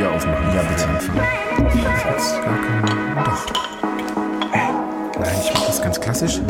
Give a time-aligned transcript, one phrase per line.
[0.00, 0.54] wir aufmachen.
[0.54, 0.88] Ja, bitte.
[0.88, 1.20] anfangen.
[3.24, 3.46] Doch.
[5.18, 6.40] Nein, ich mach das ganz klassisch.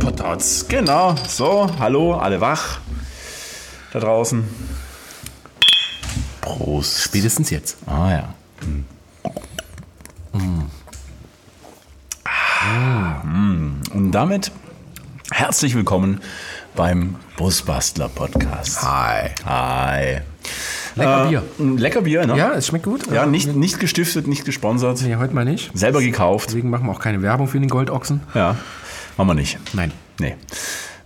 [0.00, 0.66] Potats.
[0.68, 1.14] Genau.
[1.28, 2.80] So, hallo, alle wach.
[3.92, 4.44] Da draußen.
[6.40, 7.02] Prost.
[7.02, 7.78] Spätestens jetzt.
[7.86, 8.34] Ah ja.
[12.24, 13.80] Ah, mm.
[13.94, 14.50] Und damit
[15.30, 16.20] herzlich willkommen
[16.74, 18.82] beim Busbastler Podcast.
[18.82, 19.30] Hi.
[19.46, 20.22] Hi.
[20.98, 21.42] Lecker Äh, Bier.
[21.58, 22.36] ein Lecker Bier, ne?
[22.36, 23.10] Ja, es schmeckt gut.
[23.12, 25.00] Ja, nicht, nicht gestiftet, nicht gesponsert.
[25.02, 25.70] Nee, heute mal nicht.
[25.74, 26.48] Selber gekauft.
[26.48, 28.20] Deswegen machen wir auch keine Werbung für den Goldochsen.
[28.34, 28.56] Ja,
[29.16, 29.58] machen wir nicht.
[29.74, 29.92] Nein.
[30.20, 30.34] Nee.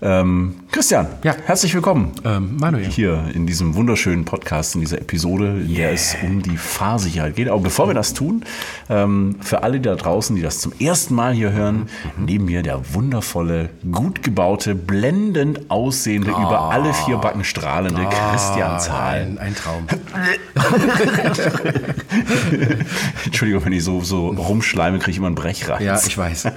[0.05, 1.37] Ähm, Christian, Ja.
[1.47, 2.87] herzlich willkommen Ähm, Manuel.
[2.87, 7.49] hier in diesem wunderschönen Podcast, in dieser Episode, in der es um die Fahrsicherheit geht.
[7.49, 8.43] Aber bevor wir das tun,
[8.91, 11.87] ähm, für alle da draußen, die das zum ersten Mal hier hören,
[12.19, 19.21] neben mir der wundervolle, gut gebaute, blendend aussehende, über alle vier Backen strahlende Christian Zahl.
[19.21, 19.87] Ein, ein Traum.
[23.25, 25.81] Entschuldigung, wenn ich so, so rumschleime, kriege ich immer einen Brechreiz.
[25.81, 26.49] Ja, ich weiß.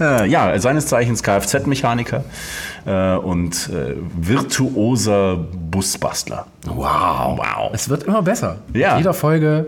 [0.00, 2.24] Äh, ja, seines Zeichens Kfz-Mechaniker
[2.84, 6.46] äh, und äh, virtuoser Busbastler.
[6.66, 7.38] Wow.
[7.38, 7.70] Wow.
[7.72, 8.58] Es wird immer besser.
[8.72, 8.90] Ja.
[8.90, 9.66] Mit jeder Folge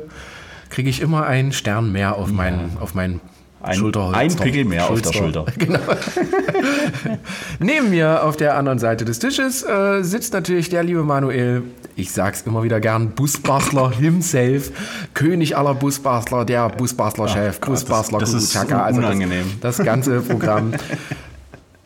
[0.70, 3.20] kriege ich immer einen Stern mehr auf meinen, auf meinen
[3.60, 5.44] Ein, ein Pickel mehr auf der Schulter.
[5.58, 5.80] Genau.
[7.58, 11.62] Neben mir auf der anderen Seite des Tisches äh, sitzt natürlich der liebe Manuel.
[11.96, 14.70] Ich sag's immer wieder gern, Busbastler himself,
[15.14, 19.46] König aller Busbastler, der Busbastler-Chef, Gott, das- Busbastler, das ist Kuckucaka, also unangenehm.
[19.60, 20.72] Das, das ganze Programm.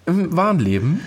[0.04, 1.00] Im wahren Leben,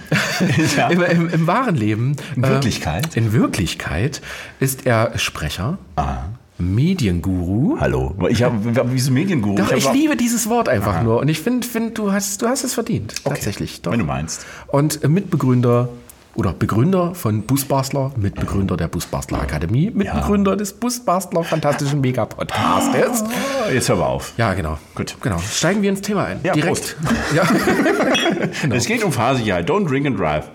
[0.78, 0.88] Ja.
[0.88, 3.16] im, im, im wahren Leben, In äh, Wirklichkeit?
[3.18, 4.22] in Wirklichkeit
[4.62, 6.20] ist er Sprecher, Ah.
[6.58, 7.78] Medienguru.
[7.80, 8.16] Hallo.
[8.30, 8.56] Ich habe
[8.92, 9.56] wieso Medienguru?
[9.56, 11.20] Doch, ich hab- liebe dieses Wort einfach nur.
[11.20, 13.14] Und ich finde, find, du, hast, du hast es verdient.
[13.24, 13.82] Tatsächlich.
[13.82, 13.92] Doch.
[13.92, 14.46] Wenn du meinst.
[14.68, 15.90] Und Mitbegründer
[16.36, 23.24] oder Begründer von Busbastler, Mitbegründer der Busbastler Akademie, Mitbegründer des Busbastler Fantastischen Mega-Podcastes.
[23.24, 24.34] Oh, jetzt hör mal auf.
[24.38, 24.78] Ja, genau.
[24.96, 25.16] Gut.
[25.22, 25.38] Genau.
[25.40, 26.40] Steigen wir ins Thema ein.
[26.44, 26.96] Ja, Direkt.
[27.34, 27.44] Ja.
[28.72, 29.70] Es geht um Fahrsicherheit.
[29.70, 30.46] Don't drink and drive.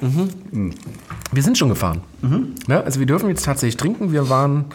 [1.32, 2.00] Wir sind schon gefahren.
[2.68, 4.12] Ja, also wir dürfen jetzt tatsächlich trinken.
[4.12, 4.66] Wir waren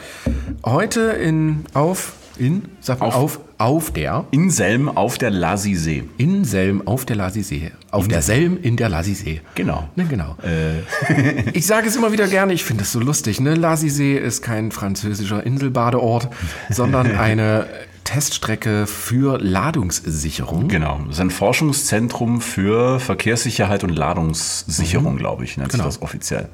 [0.66, 3.16] heute in auf in sag mal, Auf.
[3.16, 6.04] auf auf der In Selm auf der Lasisee.
[6.18, 7.72] in Selm auf der Lasisee.
[7.92, 9.42] Auf der Selm in der Lasisee.
[9.56, 9.88] Genau.
[9.96, 10.36] Ne, genau.
[11.54, 13.40] ich sage es immer wieder gerne, ich finde es so lustig.
[13.40, 13.56] Ne?
[13.56, 16.30] Lasisee ist kein französischer Inselbadeort,
[16.70, 17.68] sondern eine
[18.04, 20.68] Teststrecke für Ladungssicherung.
[20.68, 21.00] Genau.
[21.08, 25.86] Das ist ein Forschungszentrum für Verkehrssicherheit und Ladungssicherung, glaube ich, nennt Genau.
[25.86, 26.50] sich das offiziell.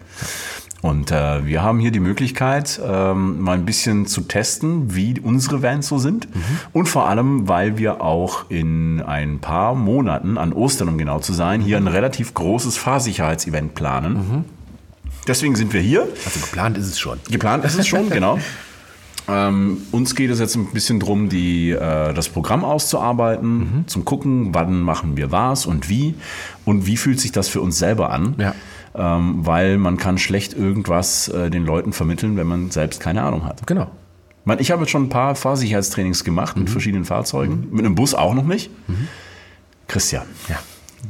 [0.82, 5.62] Und äh, wir haben hier die Möglichkeit, ähm, mal ein bisschen zu testen, wie unsere
[5.62, 6.28] Vans so sind.
[6.74, 11.34] Und vor allem, weil wir auch in ein paar Monaten, an Ostern um genau zu
[11.34, 14.46] sein, hier ein relativ großes Fahrsicherheitsevent planen.
[15.28, 16.08] Deswegen sind wir hier.
[16.26, 17.20] Also geplant ist es schon.
[17.30, 18.40] Geplant ist es schon, genau.
[19.28, 21.00] Ähm, uns geht es jetzt ein bisschen
[21.30, 26.16] die, äh, das Programm auszuarbeiten, zum gucken, wann machen wir was und wie
[26.66, 28.36] und wie fühlt sich das für uns selber an.
[28.40, 28.56] Ja.
[28.94, 33.46] Ähm, weil man kann schlecht irgendwas äh, den Leuten vermitteln, wenn man selbst keine Ahnung
[33.46, 33.66] hat.
[33.68, 33.90] Genau.
[34.60, 38.34] Ich habe jetzt schon ein paar Fahrsicherheitstrainings gemacht mit verschiedenen Fahrzeugen, mit einem Bus auch
[38.34, 38.70] noch nicht.
[39.88, 40.58] Christian, Ja.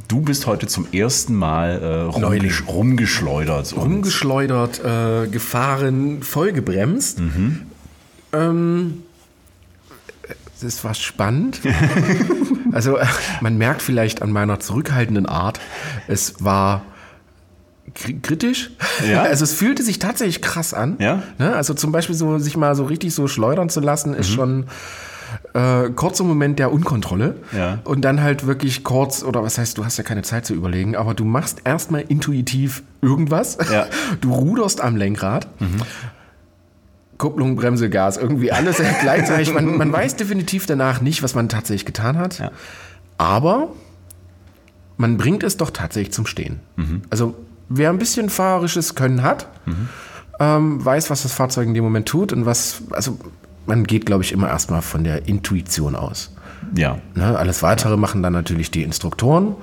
[0.06, 3.72] du bist heute zum ersten Mal äh, rumgesch rumgeschleudert.
[3.72, 7.20] und- Umgeschleudert, äh, gefahren, vollgebremst.
[8.32, 9.02] Ähm,
[10.60, 11.60] das war spannend.
[12.72, 13.06] also äh,
[13.40, 15.58] man merkt vielleicht an meiner zurückhaltenden Art,
[16.06, 16.82] es war
[17.94, 18.70] kritisch.
[19.08, 19.22] Ja?
[19.32, 20.96] Also es fühlte sich tatsächlich krass an.
[20.98, 21.22] Ja?
[21.38, 21.54] Ne?
[21.54, 24.66] Also zum Beispiel so sich mal so richtig so schleudern zu lassen, ist schon
[25.54, 27.36] äh, kurzer Moment der Unkontrolle.
[27.56, 27.78] Ja.
[27.84, 30.96] Und dann halt wirklich kurz, oder was heißt, du hast ja keine Zeit zu überlegen,
[30.96, 33.58] aber du machst erstmal intuitiv irgendwas.
[33.70, 33.86] Ja.
[34.20, 35.48] Du ruderst am Lenkrad.
[37.18, 39.52] Kupplung, Bremse, Gas, irgendwie alles gleichzeitig.
[39.52, 42.38] Man, man weiß definitiv danach nicht, was man tatsächlich getan hat.
[42.38, 42.50] Ja.
[43.18, 43.72] Aber
[44.96, 46.60] man bringt es doch tatsächlich zum Stehen.
[47.10, 47.34] Also
[47.76, 49.48] wer ein bisschen fahrerisches Können hat,
[50.40, 53.18] ähm, weiß, was das Fahrzeug in dem Moment tut und was, also
[53.66, 56.32] man geht, glaube ich, immer erstmal von der Intuition aus.
[56.76, 56.98] Ja.
[57.14, 57.38] Ne?
[57.38, 59.56] Alles Weitere machen dann natürlich die Instruktoren,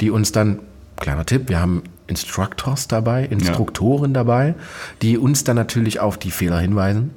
[0.00, 0.60] die uns dann,
[0.96, 4.54] kleiner Tipp, wir haben Instructors dabei, Instruktoren dabei,
[5.02, 7.10] die uns dann natürlich auf die Fehler hinweisen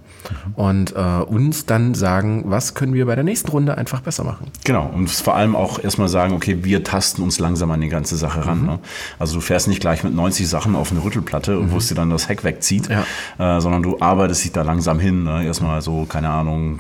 [0.56, 4.48] und äh, uns dann sagen, was können wir bei der nächsten Runde einfach besser machen.
[4.64, 8.16] Genau, und vor allem auch erstmal sagen, okay, wir tasten uns langsam an die ganze
[8.16, 8.62] Sache ran.
[8.62, 8.66] Mhm.
[8.66, 8.80] Ne?
[9.20, 12.10] Also du fährst nicht gleich mit 90 Sachen auf eine Rüttelplatte, wo es dir dann
[12.10, 12.96] das Heck wegzieht, Mhm.
[13.40, 13.58] Ja.
[13.58, 15.24] äh, sondern du arbeitest dich da langsam hin.
[15.24, 15.46] Ne?
[15.46, 16.80] Erstmal so, keine Ahnung,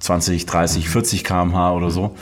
[0.00, 2.14] 20, 30, 40 km/h oder so.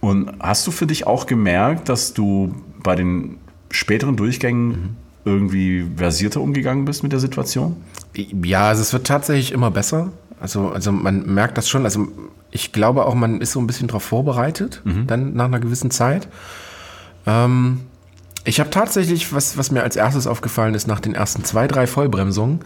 [0.00, 3.38] Und hast du für dich auch gemerkt, dass du bei den
[3.70, 7.76] späteren Durchgängen irgendwie versierter umgegangen bist mit der Situation?
[8.14, 10.12] Ja, also es wird tatsächlich immer besser.
[10.40, 11.84] Also, also man merkt das schon.
[11.84, 12.08] Also
[12.50, 15.06] ich glaube auch, man ist so ein bisschen darauf vorbereitet, mhm.
[15.06, 16.28] dann nach einer gewissen Zeit.
[17.26, 17.80] Ähm,
[18.44, 21.86] ich habe tatsächlich, was, was mir als erstes aufgefallen ist, nach den ersten zwei, drei
[21.86, 22.60] Vollbremsungen,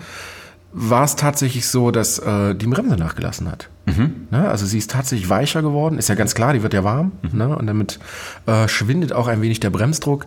[0.72, 3.70] war es tatsächlich so, dass äh, die Bremse nachgelassen hat.
[3.86, 4.26] Mhm.
[4.30, 4.48] Ne?
[4.48, 5.98] Also sie ist tatsächlich weicher geworden.
[5.98, 7.12] Ist ja ganz klar, die wird ja warm.
[7.22, 7.38] Mhm.
[7.38, 7.56] Ne?
[7.56, 7.98] Und damit
[8.46, 10.26] äh, schwindet auch ein wenig der Bremsdruck.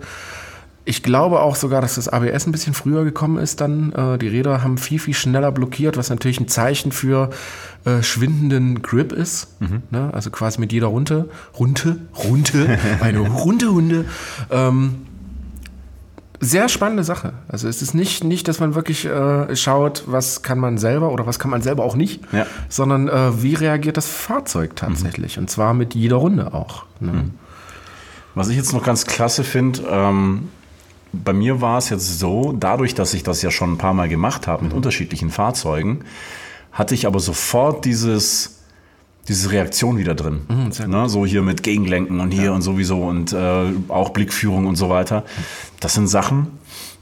[0.84, 3.92] Ich glaube auch sogar, dass das ABS ein bisschen früher gekommen ist dann.
[3.94, 7.30] Äh, die Räder haben viel, viel schneller blockiert, was natürlich ein Zeichen für
[7.86, 9.62] äh, schwindenden Grip ist.
[9.62, 9.84] Mhm.
[9.92, 10.10] Ne?
[10.12, 11.30] Also quasi mit jeder Runde,
[11.60, 14.06] Runde, Runde, eine runde Hunde.
[14.50, 15.06] Ähm,
[16.40, 17.34] sehr spannende Sache.
[17.48, 21.28] Also es ist nicht, nicht dass man wirklich äh, schaut, was kann man selber oder
[21.28, 22.48] was kann man selber auch nicht, ja.
[22.68, 25.38] sondern äh, wie reagiert das Fahrzeug tatsächlich.
[25.38, 25.44] Mhm.
[25.44, 26.86] Und zwar mit jeder Runde auch.
[27.00, 27.12] Ne?
[27.12, 27.32] Mhm.
[28.34, 30.50] Was ich jetzt noch ganz klasse finde, ähm,
[31.14, 34.10] bei mir war es jetzt so, dadurch, dass ich das ja schon ein paar Mal
[34.10, 34.78] gemacht habe mit mhm.
[34.78, 36.06] unterschiedlichen Fahrzeugen,
[36.72, 38.58] hatte ich aber sofort dieses
[39.28, 40.42] diese Reaktion wieder drin.
[40.50, 41.08] Mhm, ne?
[41.08, 42.52] So hier mit Gegenlenken und hier ja.
[42.52, 45.24] und sowieso und äh, auch Blickführung und so weiter.
[45.80, 46.48] Das sind Sachen,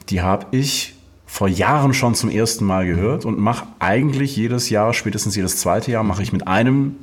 [0.09, 0.95] die habe ich
[1.25, 5.91] vor Jahren schon zum ersten Mal gehört und mache eigentlich jedes Jahr, spätestens jedes zweite
[5.91, 6.95] Jahr, mache ich mit einem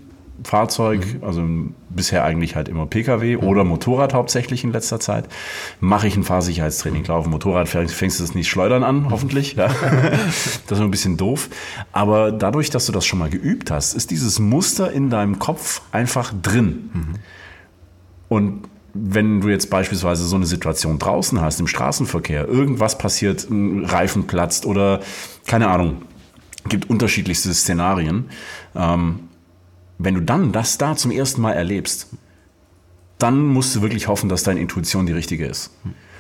[0.45, 1.25] Fahrzeug, mhm.
[1.25, 1.43] also
[1.89, 5.29] bisher eigentlich halt immer Pkw oder Motorrad hauptsächlich in letzter Zeit,
[5.81, 7.05] mache ich ein Fahrsicherheitstraining.
[7.05, 9.11] Klar, auf dem Motorrad fängst du das nicht schleudern an, mhm.
[9.11, 9.55] hoffentlich.
[9.55, 9.71] Ja.
[10.67, 11.49] Das ist ein bisschen doof.
[11.93, 15.83] Aber dadurch, dass du das schon mal geübt hast, ist dieses Muster in deinem Kopf
[15.93, 16.91] einfach drin.
[16.93, 17.15] Mhm.
[18.29, 23.85] Und wenn du jetzt beispielsweise so eine Situation draußen hast, im Straßenverkehr, irgendwas passiert, ein
[23.85, 25.01] Reifen platzt oder
[25.47, 26.03] keine Ahnung,
[26.69, 28.27] gibt unterschiedlichste Szenarien.
[28.75, 29.26] Ähm,
[29.99, 32.09] wenn du dann das da zum ersten Mal erlebst,
[33.19, 35.71] dann musst du wirklich hoffen, dass deine Intuition die richtige ist.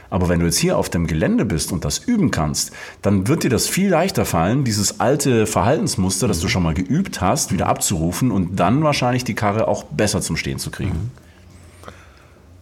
[0.08, 3.42] Aber wenn du jetzt hier auf dem Gelände bist und das üben kannst, dann wird
[3.42, 7.66] dir das viel leichter fallen, dieses alte Verhaltensmuster, das du schon mal geübt hast, wieder
[7.66, 11.10] abzurufen und dann wahrscheinlich die Karre auch besser zum Stehen zu kriegen.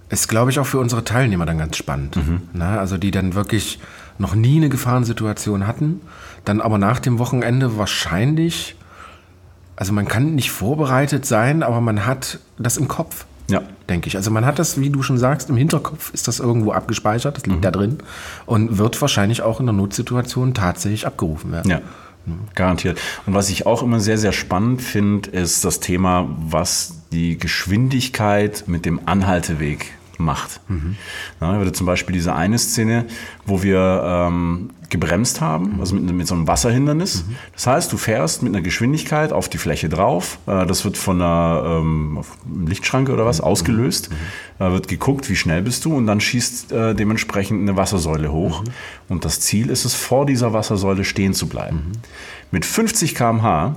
[0.08, 2.16] Ist, glaube ich, auch für unsere Teilnehmer dann ganz spannend.
[2.16, 2.42] Mhm.
[2.52, 3.78] Na, also die dann wirklich
[4.18, 6.00] noch nie eine Gefahrensituation hatten,
[6.44, 8.76] dann aber nach dem Wochenende wahrscheinlich
[9.76, 13.26] also man kann nicht vorbereitet sein, aber man hat das im Kopf.
[13.48, 13.62] Ja.
[13.88, 14.16] Denke ich.
[14.16, 17.44] Also man hat das, wie du schon sagst, im Hinterkopf ist das irgendwo abgespeichert, das
[17.44, 17.62] liegt mhm.
[17.62, 17.98] da drin
[18.46, 21.70] und wird wahrscheinlich auch in der Notsituation tatsächlich abgerufen werden.
[21.70, 21.80] Ja.
[22.54, 22.98] Garantiert.
[23.26, 28.64] Und was ich auch immer sehr, sehr spannend finde, ist das Thema, was die Geschwindigkeit
[28.66, 30.60] mit dem Anhalteweg macht.
[30.68, 30.96] Mhm.
[31.40, 33.06] Ja, würde zum Beispiel diese eine Szene,
[33.46, 37.24] wo wir ähm, gebremst haben, also mit, mit, so einem Wasserhindernis.
[37.26, 37.36] Mhm.
[37.52, 40.38] Das heißt, du fährst mit einer Geschwindigkeit auf die Fläche drauf.
[40.46, 42.22] Äh, das wird von einer ähm,
[42.66, 43.44] Lichtschranke oder was mhm.
[43.44, 44.10] ausgelöst.
[44.10, 44.64] Mhm.
[44.64, 48.62] Äh, wird geguckt, wie schnell bist du und dann schießt äh, dementsprechend eine Wassersäule hoch.
[49.08, 51.92] Und das Ziel ist es, vor dieser Wassersäule stehen zu bleiben.
[52.50, 53.76] Mit 50 km/h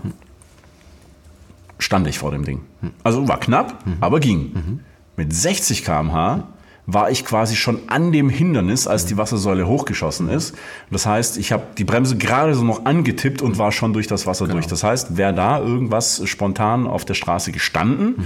[1.79, 2.61] stand ich vor dem Ding.
[3.03, 4.81] Also war knapp, aber ging.
[5.17, 6.47] Mit 60 km/h
[6.85, 10.55] war ich quasi schon an dem Hindernis, als die Wassersäule hochgeschossen ist.
[10.89, 14.25] Das heißt, ich habe die Bremse gerade so noch angetippt und war schon durch das
[14.25, 14.55] Wasser genau.
[14.55, 14.67] durch.
[14.67, 18.25] Das heißt, wäre da irgendwas spontan auf der Straße gestanden, mhm.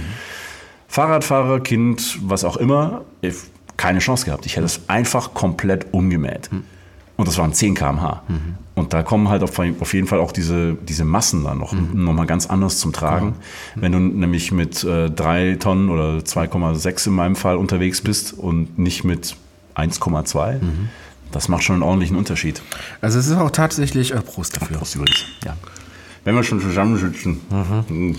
[0.86, 3.04] Fahrradfahrer, Kind, was auch immer,
[3.78, 4.44] keine Chance gehabt.
[4.46, 6.52] Ich hätte es einfach komplett umgemäht.
[6.52, 6.64] Mhm.
[7.16, 8.22] Und das waren 10 km/h.
[8.28, 8.54] Mhm.
[8.74, 12.04] Und da kommen halt auf, auf, jeden Fall auch diese, diese Massen dann noch, mhm.
[12.04, 13.34] noch mal ganz anders zum Tragen.
[13.76, 13.82] Ja.
[13.82, 18.78] Wenn du nämlich mit äh, 3 Tonnen oder 2,6 in meinem Fall unterwegs bist und
[18.78, 19.36] nicht mit
[19.76, 20.88] 1,2, mhm.
[21.32, 22.62] das macht schon einen ordentlichen Unterschied.
[23.02, 24.78] Also es ist auch tatsächlich, äh, Prost dafür.
[24.78, 25.54] Prost übrigens, ja.
[26.24, 27.40] Wenn wir schon zusammensitzen.
[27.50, 28.16] Mhm.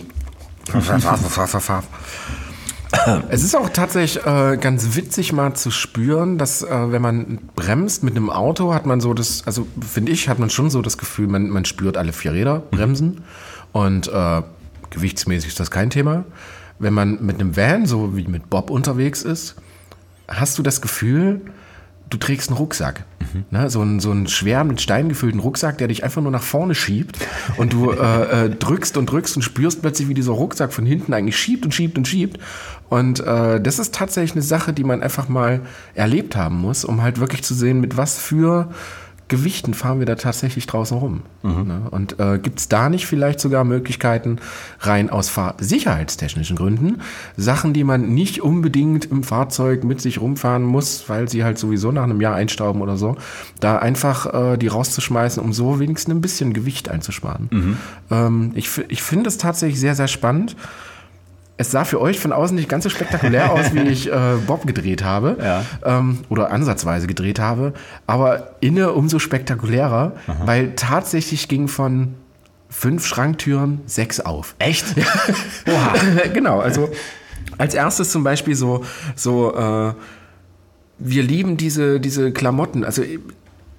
[3.30, 8.04] Es ist auch tatsächlich äh, ganz witzig mal zu spüren, dass äh, wenn man bremst
[8.04, 10.98] mit einem Auto, hat man so das, also finde ich, hat man schon so das
[10.98, 13.24] Gefühl, man, man spürt alle vier Räder bremsen
[13.72, 14.42] und äh,
[14.92, 16.26] gewichtsmäßig ist das kein Thema.
[16.80, 19.56] Wenn man mit einem Van, so wie mit Bob unterwegs ist,
[20.28, 21.42] hast du das Gefühl,
[22.10, 23.06] du trägst einen Rucksack.
[23.34, 23.70] Mhm.
[23.70, 26.76] So, einen, so einen schwer mit Stein gefüllten Rucksack, der dich einfach nur nach vorne
[26.76, 27.18] schiebt.
[27.58, 31.14] Und du äh, äh, drückst und drückst und spürst plötzlich, wie dieser Rucksack von hinten
[31.14, 32.40] eigentlich schiebt und schiebt und schiebt.
[32.90, 35.62] Und äh, das ist tatsächlich eine Sache, die man einfach mal
[35.96, 38.70] erlebt haben muss, um halt wirklich zu sehen, mit was für
[39.34, 41.24] Gewichten fahren wir da tatsächlich draußen rum?
[41.42, 41.68] Mhm.
[41.68, 41.82] Ne?
[41.90, 44.38] Und äh, gibt es da nicht vielleicht sogar Möglichkeiten,
[44.80, 47.02] rein aus fahrsicherheitstechnischen Gründen,
[47.36, 51.92] Sachen, die man nicht unbedingt im Fahrzeug mit sich rumfahren muss, weil sie halt sowieso
[51.92, 53.18] nach einem Jahr einstauben oder so,
[53.60, 57.48] da einfach äh, die rauszuschmeißen, um so wenigstens ein bisschen Gewicht einzusparen.
[57.50, 57.78] Mhm.
[58.12, 60.56] Ähm, ich ich finde es tatsächlich sehr, sehr spannend
[61.58, 64.66] es sah für euch von außen nicht ganz so spektakulär aus, wie ich äh, Bob
[64.66, 65.38] gedreht habe.
[65.40, 65.66] Ja.
[65.86, 67.74] Ähm, oder ansatzweise gedreht habe.
[68.08, 70.14] Aber inne umso spektakulärer,
[70.46, 72.16] weil tatsächlich ging von
[72.70, 74.56] fünf Schranktüren sechs auf.
[74.58, 74.86] Echt?
[75.68, 75.94] Oha.
[76.34, 76.90] genau, also
[77.58, 78.84] als erstes zum Beispiel so,
[79.16, 79.94] so äh,
[80.98, 82.84] wir lieben diese, diese Klamotten.
[82.84, 83.04] Also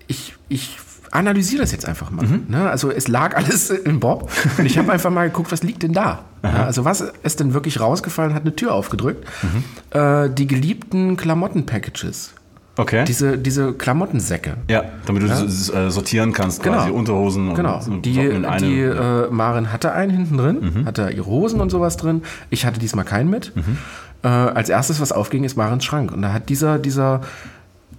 [0.07, 0.79] ich, ich
[1.15, 2.27] analysiere das jetzt einfach mal.
[2.49, 2.69] Ne?
[2.69, 5.93] Also es lag alles im Bob und ich habe einfach mal geguckt, was liegt denn
[5.95, 6.25] da?
[6.43, 9.27] Ja, also was ist denn wirklich rausgefallen, hat eine Tür aufgedrückt.
[9.91, 12.35] Äh, die geliebten Klamotten-Packages.
[12.77, 13.05] Okay.
[13.07, 14.57] Diese, diese Klamottensäcke.
[14.69, 16.99] ja, damit du s- äh, sortieren kannst, quasi Genau.
[16.99, 17.81] Unterhosen und Genau.
[17.81, 18.69] Socken Die, in einem.
[18.69, 22.23] die äh, Maren hatte einen hinten drin, hatte ihre Hosen und sowas drin.
[22.51, 23.53] Ich hatte diesmal keinen mit.
[24.25, 26.11] Äh, als erstes, was aufging, ist Marens Schrank.
[26.11, 27.21] Und da hat dieser, dieser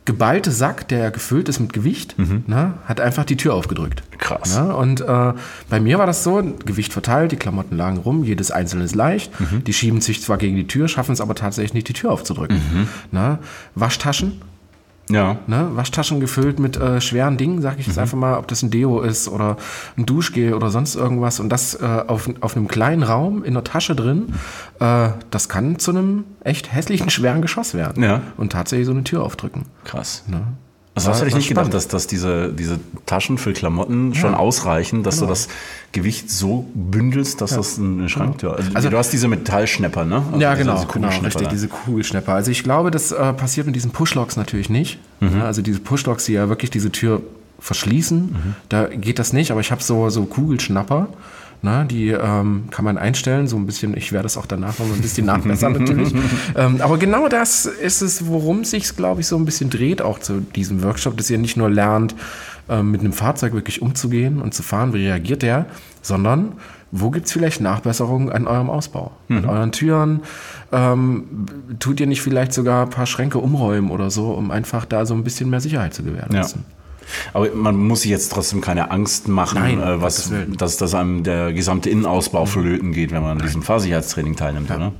[0.05, 4.03] geballte Sack, der gefüllt ist mit Gewicht, ne, hat einfach die Tür aufgedrückt.
[4.19, 4.55] Krass.
[4.55, 4.75] Ne?
[4.75, 5.33] Und äh,
[5.69, 9.31] bei mir war das so, Gewicht verteilt, die Klamotten lagen rum, jedes einzelne ist leicht.
[9.65, 12.87] Die schieben sich zwar gegen die Tür, schaffen es aber tatsächlich nicht, die Tür aufzudrücken.
[13.11, 13.39] Ne?
[13.73, 14.41] Waschtaschen,
[15.09, 15.37] ja.
[15.47, 15.69] Ne?
[15.73, 19.01] Waschtaschen gefüllt mit äh, schweren Dingen, sag ich jetzt einfach mal, ob das ein Deo
[19.01, 19.57] ist oder
[19.97, 21.39] ein Duschgel oder sonst irgendwas.
[21.39, 24.33] Und das äh, auf, auf einem kleinen Raum in der Tasche drin,
[24.79, 28.03] äh, das kann zu einem echt hässlichen, schweren Geschoss werden.
[28.03, 28.21] Ja.
[28.37, 29.65] Und tatsächlich so eine Tür aufdrücken.
[29.83, 30.23] Krass.
[30.27, 30.41] Ne?
[30.95, 31.73] Also das War- hätte ich war nicht gedacht, spannend.
[31.73, 35.27] dass, dass diese, diese Taschen für Klamotten schon ausreichen, dass Genau.
[35.27, 35.49] du das
[35.91, 38.55] Gewicht so bündelst, dass das eine Schranktür.
[38.55, 40.23] Also, Also- du hast diese Metallschnepper, ne?
[40.31, 42.33] Also ja, diese- genau, diese genau, richtig, diese Kugelschnepper.
[42.33, 44.97] Also ich glaube, das äh, passiert mit diesen Pushlocks natürlich nicht.
[45.19, 45.39] Mhm.
[45.39, 47.21] Ja, also diese Pushlocks, die ja wirklich diese Tür
[47.59, 48.55] verschließen, Mhm.
[48.69, 49.51] da geht das nicht.
[49.51, 51.07] Aber ich habe so, so Kugelschnapper,
[51.65, 54.85] ne, die ähm, kann man einstellen, so ein bisschen, ich werde das auch danach noch
[54.85, 56.15] ein bisschen nachbessern natürlich.
[56.55, 60.01] ähm, aber genau das ist es, worum es sich, glaube ich, so ein bisschen dreht,
[60.01, 62.15] auch zu diesem Workshop, dass ihr nicht nur lernt,
[62.69, 65.65] ähm, mit einem Fahrzeug wirklich umzugehen und zu fahren, wie reagiert der,
[66.01, 66.53] sondern
[66.91, 69.11] wo gibt es vielleicht Nachbesserungen an eurem Ausbau?
[69.27, 70.21] An euren Türen?
[70.71, 71.45] Ähm,
[71.79, 75.13] tut ihr nicht vielleicht sogar ein paar Schränke umräumen oder so, um einfach da so
[75.13, 76.63] ein bisschen mehr Sicherheit zu gewährleisten?
[77.33, 81.23] Aber man muss sich jetzt trotzdem keine Angst machen, Nein, äh, was, dass, dass einem
[81.23, 84.91] der gesamte Innenausbau flöten geht, wenn man an diesem Fahrsicherheitstraining teilnimmt, oder?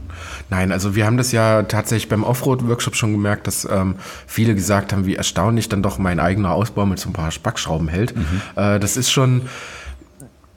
[0.50, 3.96] Nein, also wir haben das ja tatsächlich beim Offroad-Workshop schon gemerkt, dass ähm,
[4.28, 7.88] viele gesagt haben, wie erstaunlich dann doch mein eigener Ausbau mit so ein paar Spackschrauben
[7.88, 8.14] hält.
[8.56, 9.44] Äh, das ist schon,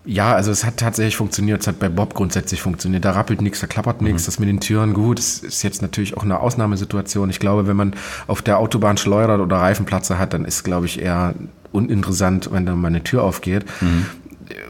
[0.08, 3.04] ja, also es hat tatsächlich funktioniert, es hat bei Bob grundsätzlich funktioniert.
[3.04, 5.18] Da rappelt nichts, da klappert nichts, das mit den Türen gut.
[5.18, 7.28] Das ist jetzt natürlich auch eine Ausnahmesituation.
[7.28, 7.92] Ich glaube, wenn man
[8.26, 11.34] auf der Autobahn schleudert oder Reifenplatze hat, dann ist, glaube ich, eher
[11.72, 13.66] uninteressant, wenn da mal eine Tür aufgeht.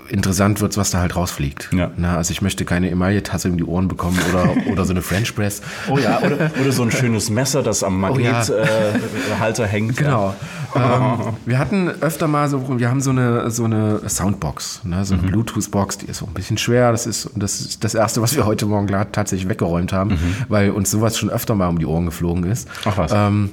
[0.09, 1.71] Interessant wird's, was da halt rausfliegt.
[1.73, 1.91] Ja.
[1.97, 5.35] Na, also ich möchte keine Emaille-Tasse um die Ohren bekommen oder, oder so eine French
[5.35, 5.61] Press.
[5.88, 8.33] Oh ja, oder, oder so ein schönes Messer, das am Oh ja.
[8.33, 9.97] Magnethalter hängt.
[9.97, 10.35] Genau.
[10.75, 15.15] ähm, wir hatten öfter mal so, wir haben so eine, so eine Soundbox, ne, so
[15.15, 16.91] eine Bluetooth-Box, die ist so ein bisschen schwer.
[16.93, 20.91] Das ist, das ist das Erste, was wir heute Morgen tatsächlich weggeräumt haben, weil uns
[20.91, 22.69] sowas schon öfter mal um die Ohren geflogen ist.
[22.85, 23.12] Ach was.
[23.15, 23.50] Ähm,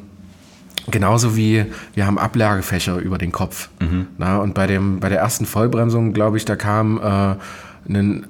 [0.91, 3.69] Genauso wie wir haben Ablagefächer über den Kopf.
[4.17, 7.35] Na, und bei, dem, bei der ersten Vollbremsung, glaube ich, da kam äh,
[7.91, 8.27] ein,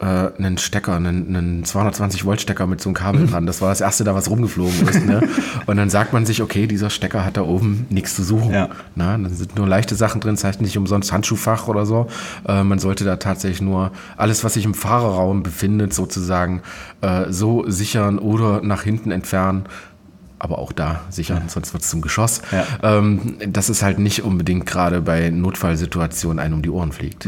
[0.00, 3.46] äh, einen Stecker, einen, einen 220 Volt Stecker mit so einem Kabel dran.
[3.46, 5.06] Das war das erste da, was rumgeflogen ist.
[5.06, 5.22] Ne?
[5.66, 8.52] Und dann sagt man sich, okay, dieser Stecker hat da oben nichts zu suchen.
[8.52, 8.70] Ja.
[8.96, 12.08] Na, da sind nur leichte Sachen drin, das heißt nicht umsonst Handschuhfach oder so.
[12.48, 16.62] Äh, man sollte da tatsächlich nur alles, was sich im Fahrerraum befindet, sozusagen
[17.02, 19.66] äh, so sichern oder nach hinten entfernen.
[20.44, 22.42] Aber auch da sichern, sonst wird es zum Geschoss.
[22.52, 22.66] Ja.
[22.82, 27.24] Ähm, dass es halt nicht unbedingt gerade bei Notfallsituationen einen um die Ohren fliegt.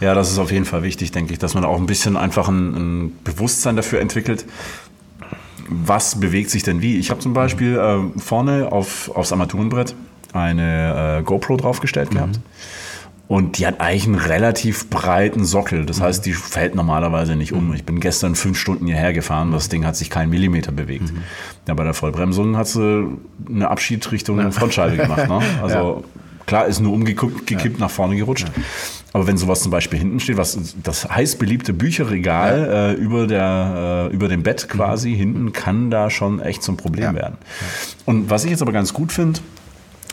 [0.00, 2.48] Ja, das ist auf jeden Fall wichtig, denke ich, dass man auch ein bisschen einfach
[2.48, 4.46] ein, ein Bewusstsein dafür entwickelt.
[5.68, 6.96] Was bewegt sich denn wie?
[6.96, 9.94] Ich habe zum Beispiel äh, vorne auf, aufs Armaturenbrett
[10.32, 12.40] eine äh, GoPro draufgestellt gehabt.
[13.28, 15.84] Und die hat eigentlich einen relativ breiten Sockel.
[15.84, 17.74] Das heißt, die fällt normalerweise nicht um.
[17.74, 19.50] Ich bin gestern fünf Stunden hierher gefahren.
[19.50, 21.12] Das Ding hat sich keinen Millimeter bewegt.
[21.66, 23.08] Ja, bei der Vollbremsung hat sie
[23.48, 25.28] eine Abschied Richtung Frontscheibe gemacht.
[25.28, 25.40] Ne?
[25.62, 26.04] Also
[26.46, 28.46] klar, ist nur umgekippt gekippt, nach vorne gerutscht.
[29.12, 34.08] Aber wenn sowas zum Beispiel hinten steht, was das heiß beliebte Bücherregal äh, über, der,
[34.10, 37.14] äh, über dem Bett quasi hinten, kann da schon echt zum Problem Ja.
[37.14, 37.38] werden.
[38.04, 39.40] Und was ich jetzt aber ganz gut finde,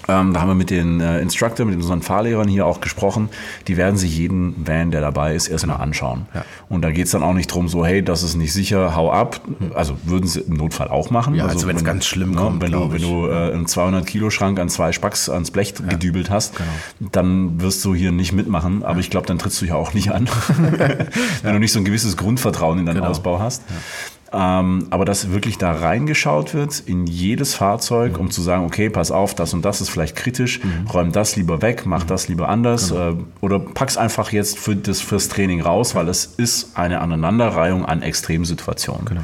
[0.07, 3.29] ähm, da haben wir mit den äh, Instructor, mit unseren Fahrlehrern hier auch gesprochen.
[3.67, 6.25] Die werden sich jeden Van, der dabei ist, erstmal anschauen.
[6.33, 6.45] Ja.
[6.69, 9.41] Und da geht's dann auch nicht drum, so, hey, das ist nicht sicher, hau ab.
[9.73, 11.35] Also würden sie im Notfall auch machen.
[11.35, 14.59] Ja, also wenn's wenn- ganz schlimm ne, kommt, Wenn du, wenn du äh, einen 200-Kilo-Schrank
[14.59, 16.69] an zwei Spacks ans Blech gedübelt hast, genau.
[17.11, 18.83] dann wirst du hier nicht mitmachen.
[18.83, 20.27] Aber ich glaube, dann trittst du ja auch nicht an,
[21.43, 23.07] wenn du nicht so ein gewisses Grundvertrauen in deinen Genau.
[23.07, 23.63] Ausbau hast.
[24.35, 29.11] Ähm, aber dass wirklich da reingeschaut wird in jedes Fahrzeug, um zu sagen, okay, pass
[29.11, 30.87] auf, das und das ist vielleicht kritisch, mhm.
[30.91, 32.07] räum das lieber weg, mach mhm.
[32.07, 33.11] das lieber anders genau.
[33.11, 37.85] äh, oder pack's einfach jetzt für das, fürs Training raus, weil es ist eine Aneinanderreihung
[37.85, 39.05] an Extremsituationen.
[39.05, 39.21] Genau.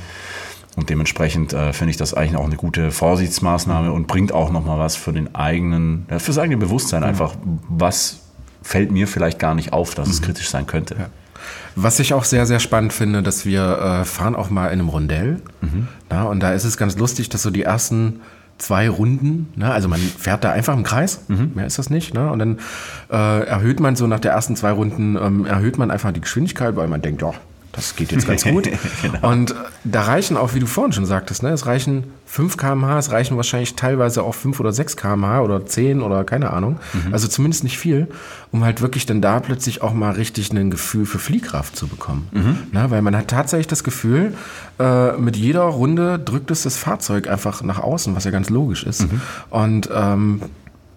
[0.75, 4.77] Und dementsprechend äh, finde ich das eigentlich auch eine gute Vorsichtsmaßnahme und bringt auch nochmal
[4.77, 7.07] was für den eigenen, ja, fürs eigene Bewusstsein mhm.
[7.07, 7.33] einfach,
[7.67, 8.19] was
[8.61, 10.25] fällt mir vielleicht gar nicht auf, dass es mhm.
[10.25, 10.95] kritisch sein könnte.
[10.99, 11.09] Ja.
[11.81, 14.89] Was ich auch sehr, sehr spannend finde, dass wir äh, fahren auch mal in einem
[14.89, 15.41] Rondell.
[15.61, 15.87] Mhm.
[16.09, 18.21] Na, und da ist es ganz lustig, dass so die ersten
[18.57, 21.51] zwei Runden, ne, also man fährt da einfach im Kreis, mhm.
[21.55, 22.59] mehr ist das nicht, ne, und dann
[23.09, 26.75] äh, erhöht man so nach der ersten zwei Runden, ähm, erhöht man einfach die Geschwindigkeit,
[26.75, 27.31] weil man denkt, ja,
[27.79, 28.69] das geht jetzt ganz gut.
[29.01, 29.29] genau.
[29.31, 29.55] Und
[29.85, 33.37] da reichen auch, wie du vorhin schon sagtest, ne, es reichen 5 km/h, es reichen
[33.37, 36.77] wahrscheinlich teilweise auch 5 oder 6 km/h oder 10 oder keine Ahnung.
[36.93, 37.13] Mhm.
[37.13, 38.07] Also zumindest nicht viel,
[38.51, 42.27] um halt wirklich dann da plötzlich auch mal richtig ein Gefühl für Fliehkraft zu bekommen.
[42.31, 42.57] Mhm.
[42.73, 44.33] Na, weil man hat tatsächlich das Gefühl,
[44.77, 48.83] äh, mit jeder Runde drückt es das Fahrzeug einfach nach außen, was ja ganz logisch
[48.83, 49.03] ist.
[49.03, 49.21] Mhm.
[49.49, 50.41] Und ähm,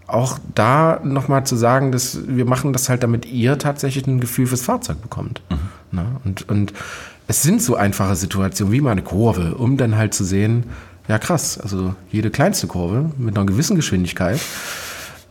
[0.08, 4.46] auch da nochmal zu sagen, dass wir machen das halt, damit ihr tatsächlich ein Gefühl
[4.46, 5.40] fürs Fahrzeug bekommt.
[5.48, 5.56] Mhm.
[5.92, 6.72] Na, und, und
[7.28, 10.64] es sind so einfache Situationen wie mal eine Kurve, um dann halt zu sehen,
[11.08, 14.40] ja krass, also jede kleinste Kurve mit einer gewissen Geschwindigkeit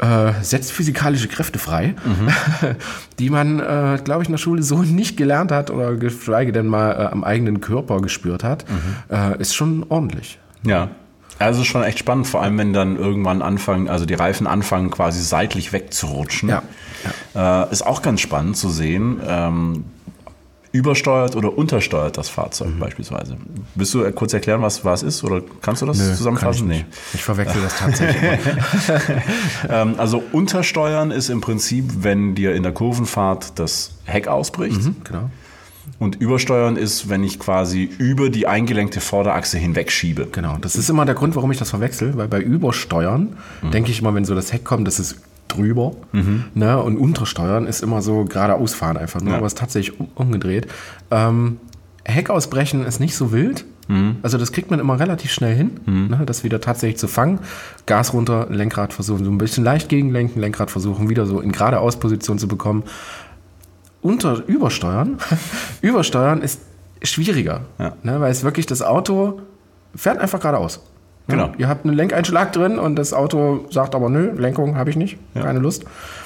[0.01, 2.29] äh, setzt physikalische Kräfte frei, mhm.
[3.19, 6.65] die man, äh, glaube ich, in der Schule so nicht gelernt hat oder geschweige denn
[6.65, 9.15] mal äh, am eigenen Körper gespürt hat, mhm.
[9.15, 10.39] Äh, ist schon ordentlich.
[10.63, 10.89] Ja,
[11.39, 15.21] also schon echt spannend, vor allem wenn dann irgendwann anfangen, also die Reifen anfangen quasi
[15.21, 16.49] seitlich wegzurutschen.
[16.49, 16.63] Ja.
[17.33, 17.63] ja.
[17.63, 19.19] Äh, ist auch ganz spannend zu sehen.
[19.25, 19.85] Ähm,
[20.71, 22.79] übersteuert oder untersteuert das Fahrzeug mhm.
[22.79, 23.37] beispielsweise.
[23.75, 26.69] Willst du kurz erklären, was was ist oder kannst du das Nö, zusammenfassen?
[26.69, 26.93] Kann ich, nee.
[27.13, 28.39] ich verwechsel das tatsächlich.
[29.69, 34.81] ähm, also untersteuern ist im Prinzip, wenn dir in der Kurvenfahrt das Heck ausbricht.
[34.81, 35.29] Mhm, genau.
[35.99, 40.29] Und übersteuern ist, wenn ich quasi über die eingelenkte Vorderachse hinwegschiebe.
[40.31, 43.71] Genau, das ist immer der Grund, warum ich das verwechsel, weil bei Übersteuern mhm.
[43.71, 45.17] denke ich immer, wenn so das Heck kommt, das ist
[45.55, 45.93] drüber.
[46.11, 46.45] Mhm.
[46.53, 46.81] Ne?
[46.81, 49.37] Und Untersteuern ist immer so geradeaus fahren einfach nur, ja.
[49.37, 50.67] aber es ist tatsächlich umgedreht.
[51.09, 51.57] Ähm,
[52.03, 53.65] Heck ausbrechen ist nicht so wild.
[53.87, 54.17] Mhm.
[54.21, 56.07] Also das kriegt man immer relativ schnell hin, mhm.
[56.07, 57.39] ne, das wieder tatsächlich zu fangen.
[57.85, 62.39] Gas runter, Lenkrad versuchen, so ein bisschen leicht gegenlenken, Lenkrad versuchen, wieder so in geradeaus-Position
[62.39, 62.83] zu bekommen.
[64.01, 65.17] Unter Übersteuern,
[65.81, 66.61] Übersteuern ist
[67.03, 67.93] schwieriger, ja.
[68.03, 69.41] ne, weil es wirklich das Auto
[69.95, 70.81] fährt einfach geradeaus.
[71.27, 71.47] Genau.
[71.47, 74.95] Ja, ihr habt einen Lenkeinschlag drin und das Auto sagt aber, nö, Lenkung habe ich
[74.95, 75.41] nicht, ja.
[75.41, 75.85] keine Lust.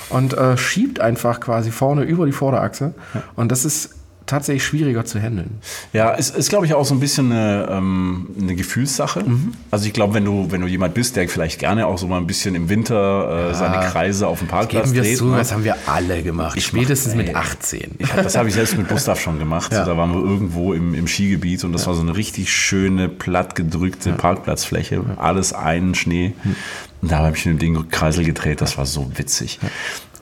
[0.09, 2.93] Und äh, schiebt einfach quasi vorne über die Vorderachse.
[3.13, 3.23] Ja.
[3.35, 5.59] Und das ist tatsächlich schwieriger zu handeln.
[5.93, 9.23] Ja, es ist, glaube ich, auch so ein bisschen eine, ähm, eine Gefühlssache.
[9.23, 9.53] Mhm.
[9.71, 12.17] Also ich glaube, wenn du, wenn du jemand bist, der vielleicht gerne auch so mal
[12.17, 13.53] ein bisschen im Winter äh, ja.
[13.53, 15.17] seine Kreise auf dem Parkplatz Geben dreht.
[15.17, 15.37] Zu, ne?
[15.37, 17.95] Das haben wir alle gemacht, ich spätestens mach, mit 18.
[17.99, 19.71] Ich hab, das habe ich selbst mit Gustav schon gemacht.
[19.71, 19.85] Ja.
[19.85, 21.87] Da waren wir irgendwo im, im Skigebiet und das ja.
[21.87, 25.03] war so eine richtig schöne, plattgedrückte Parkplatzfläche.
[25.17, 26.33] Alles ein Schnee.
[26.43, 26.55] Mhm.
[27.01, 28.61] Und da habe ich mit dem Ding Kreisel gedreht.
[28.61, 29.59] Das war so witzig.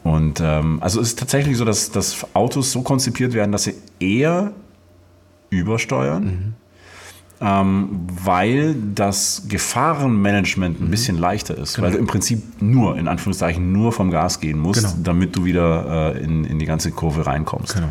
[0.03, 3.75] Und ähm, also es ist tatsächlich so, dass, dass Autos so konzipiert werden, dass sie
[3.99, 4.51] eher
[5.49, 6.53] übersteuern, mhm.
[7.39, 10.91] ähm, weil das Gefahrenmanagement ein mhm.
[10.91, 11.85] bisschen leichter ist, genau.
[11.85, 14.95] weil du im Prinzip nur, in Anführungszeichen, nur vom Gas gehen musst, genau.
[15.03, 17.75] damit du wieder äh, in, in die ganze Kurve reinkommst.
[17.75, 17.87] Genau.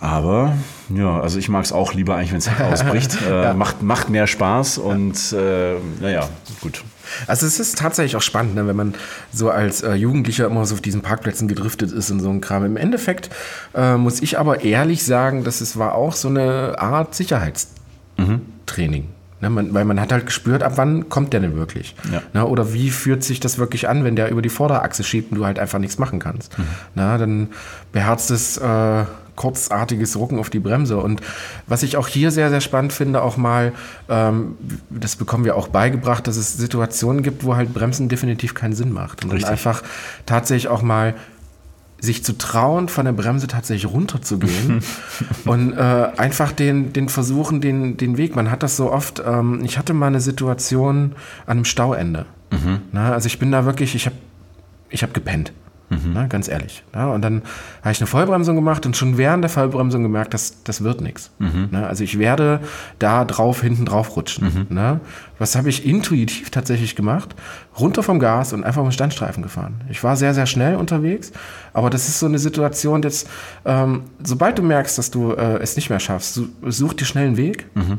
[0.00, 0.54] Aber
[0.92, 3.22] ja, also ich mag es auch lieber eigentlich, wenn es ausbricht.
[3.22, 3.54] Äh, ja.
[3.54, 6.28] macht, macht mehr Spaß und äh, naja,
[6.60, 6.84] gut.
[7.26, 8.94] Also es ist tatsächlich auch spannend, ne, wenn man
[9.32, 12.64] so als äh, Jugendlicher immer so auf diesen Parkplätzen gedriftet ist und so ein Kram.
[12.64, 13.30] Im Endeffekt
[13.74, 19.02] äh, muss ich aber ehrlich sagen, dass es war auch so eine Art Sicherheitstraining.
[19.02, 19.08] Mhm.
[19.42, 21.96] Ne, man, weil man hat halt gespürt, ab wann kommt der denn wirklich?
[22.12, 22.22] Ja.
[22.32, 25.38] Ne, oder wie fühlt sich das wirklich an, wenn der über die Vorderachse schiebt und
[25.38, 26.56] du halt einfach nichts machen kannst?
[26.56, 26.64] Mhm.
[26.94, 27.48] Na, dann
[27.90, 29.04] beherzt es äh,
[29.36, 30.98] kurzartiges Rucken auf die Bremse.
[30.98, 31.20] Und
[31.66, 33.72] was ich auch hier sehr, sehr spannend finde, auch mal,
[34.08, 34.56] ähm,
[34.90, 38.92] das bekommen wir auch beigebracht, dass es Situationen gibt, wo halt Bremsen definitiv keinen Sinn
[38.92, 39.24] macht.
[39.24, 39.82] Und einfach
[40.26, 41.14] tatsächlich auch mal
[42.02, 44.82] sich zu trauen, von der Bremse tatsächlich runterzugehen
[45.44, 48.34] und äh, einfach den, den versuchen, den, den Weg.
[48.34, 51.14] Man hat das so oft, ähm, ich hatte mal eine Situation
[51.46, 52.26] an einem Stauende.
[52.50, 52.80] Mhm.
[52.90, 54.16] Na, also ich bin da wirklich, ich habe
[54.90, 55.52] ich hab gepennt.
[55.92, 56.12] Mhm.
[56.14, 56.82] Na, ganz ehrlich.
[56.94, 57.42] Ja, und dann
[57.82, 61.30] habe ich eine Vollbremsung gemacht und schon während der Vollbremsung gemerkt, dass das wird nichts.
[61.38, 61.68] Mhm.
[61.72, 62.60] also ich werde
[62.98, 64.68] da drauf, hinten drauf rutschen.
[64.68, 65.00] Mhm.
[65.38, 67.34] was habe ich intuitiv tatsächlich gemacht?
[67.78, 69.82] Runter vom Gas und einfach mit Standstreifen gefahren.
[69.90, 71.32] Ich war sehr, sehr schnell unterwegs,
[71.72, 73.28] aber das ist so eine Situation, jetzt,
[73.64, 77.36] ähm, sobald du merkst, dass du äh, es nicht mehr schaffst, such dir schnell einen
[77.36, 77.98] Weg, mhm.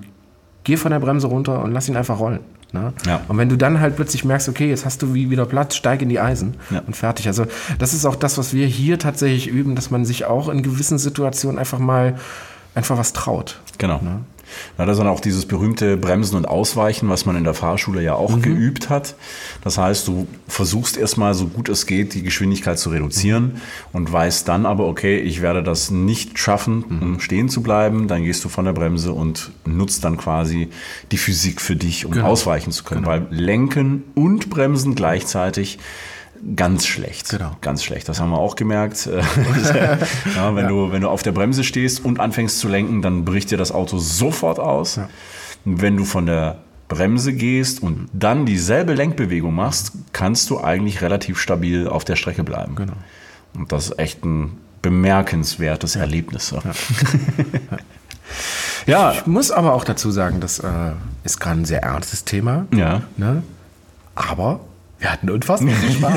[0.63, 2.39] geh von der Bremse runter und lass ihn einfach rollen.
[2.73, 2.91] Ne?
[3.05, 3.21] Ja.
[3.27, 6.09] Und wenn du dann halt plötzlich merkst, okay, jetzt hast du wieder Platz, steig in
[6.09, 6.81] die Eisen ja.
[6.85, 7.27] und fertig.
[7.27, 7.45] Also
[7.77, 10.97] das ist auch das, was wir hier tatsächlich üben, dass man sich auch in gewissen
[10.97, 12.15] Situationen einfach mal
[12.73, 13.59] einfach was traut.
[13.77, 13.99] Genau.
[14.01, 14.21] Ne?
[14.77, 18.01] Ja, das ist dann auch dieses berühmte Bremsen und Ausweichen, was man in der Fahrschule
[18.01, 18.41] ja auch mhm.
[18.41, 19.15] geübt hat.
[19.63, 24.47] Das heißt, du versuchst erstmal so gut es geht, die Geschwindigkeit zu reduzieren und weißt
[24.47, 27.01] dann aber, okay, ich werde das nicht schaffen, mhm.
[27.01, 28.07] um stehen zu bleiben.
[28.07, 30.69] Dann gehst du von der Bremse und nutzt dann quasi
[31.11, 32.27] die Physik für dich, um genau.
[32.27, 33.03] ausweichen zu können.
[33.03, 33.11] Genau.
[33.13, 35.79] Weil Lenken und Bremsen gleichzeitig
[36.55, 37.29] ganz schlecht.
[37.29, 37.55] Genau.
[37.61, 38.09] Ganz schlecht.
[38.09, 39.05] Das haben wir auch gemerkt.
[39.05, 40.67] ja, wenn, ja.
[40.67, 43.71] Du, wenn du auf der Bremse stehst und anfängst zu lenken, dann bricht dir das
[43.71, 44.97] Auto sofort aus.
[44.97, 45.09] Ja.
[45.65, 51.39] Wenn du von der Bremse gehst und dann dieselbe Lenkbewegung machst, kannst du eigentlich relativ
[51.39, 52.75] stabil auf der Strecke bleiben.
[52.75, 52.93] Genau.
[53.55, 56.53] Und das ist echt ein bemerkenswertes Erlebnis.
[58.85, 59.13] Ja.
[59.13, 60.91] Ich muss aber auch dazu sagen, das äh,
[61.23, 62.65] ist gerade ein sehr ernstes Thema.
[62.73, 63.03] Ja.
[63.15, 63.43] Ne?
[64.15, 64.59] Aber
[65.03, 66.13] wir hatten unfassbar viel Spaß.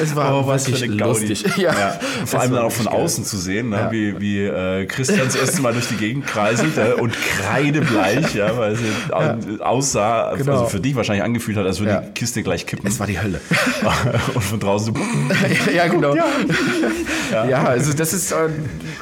[0.00, 1.44] es war oh, was wirklich lustig.
[1.56, 1.72] Ja.
[1.72, 1.98] ja.
[2.24, 2.94] Vor allem dann auch von geil.
[2.94, 3.76] außen zu sehen, ne?
[3.76, 3.90] ja.
[3.90, 8.56] wie, wie äh, Christian das erste Mal durch die Gegend kreiselt äh, und kreidebleich, ja,
[8.56, 9.36] weil sie ja.
[9.58, 10.58] aussah, also genau.
[10.58, 12.86] also für dich wahrscheinlich angefühlt hat, als würde die Kiste gleich kippen.
[12.86, 13.40] Es war die Hölle.
[14.34, 15.70] und von draußen so.
[15.72, 16.14] ja, genau.
[16.14, 17.64] Ja.
[17.64, 18.36] also das ist, äh,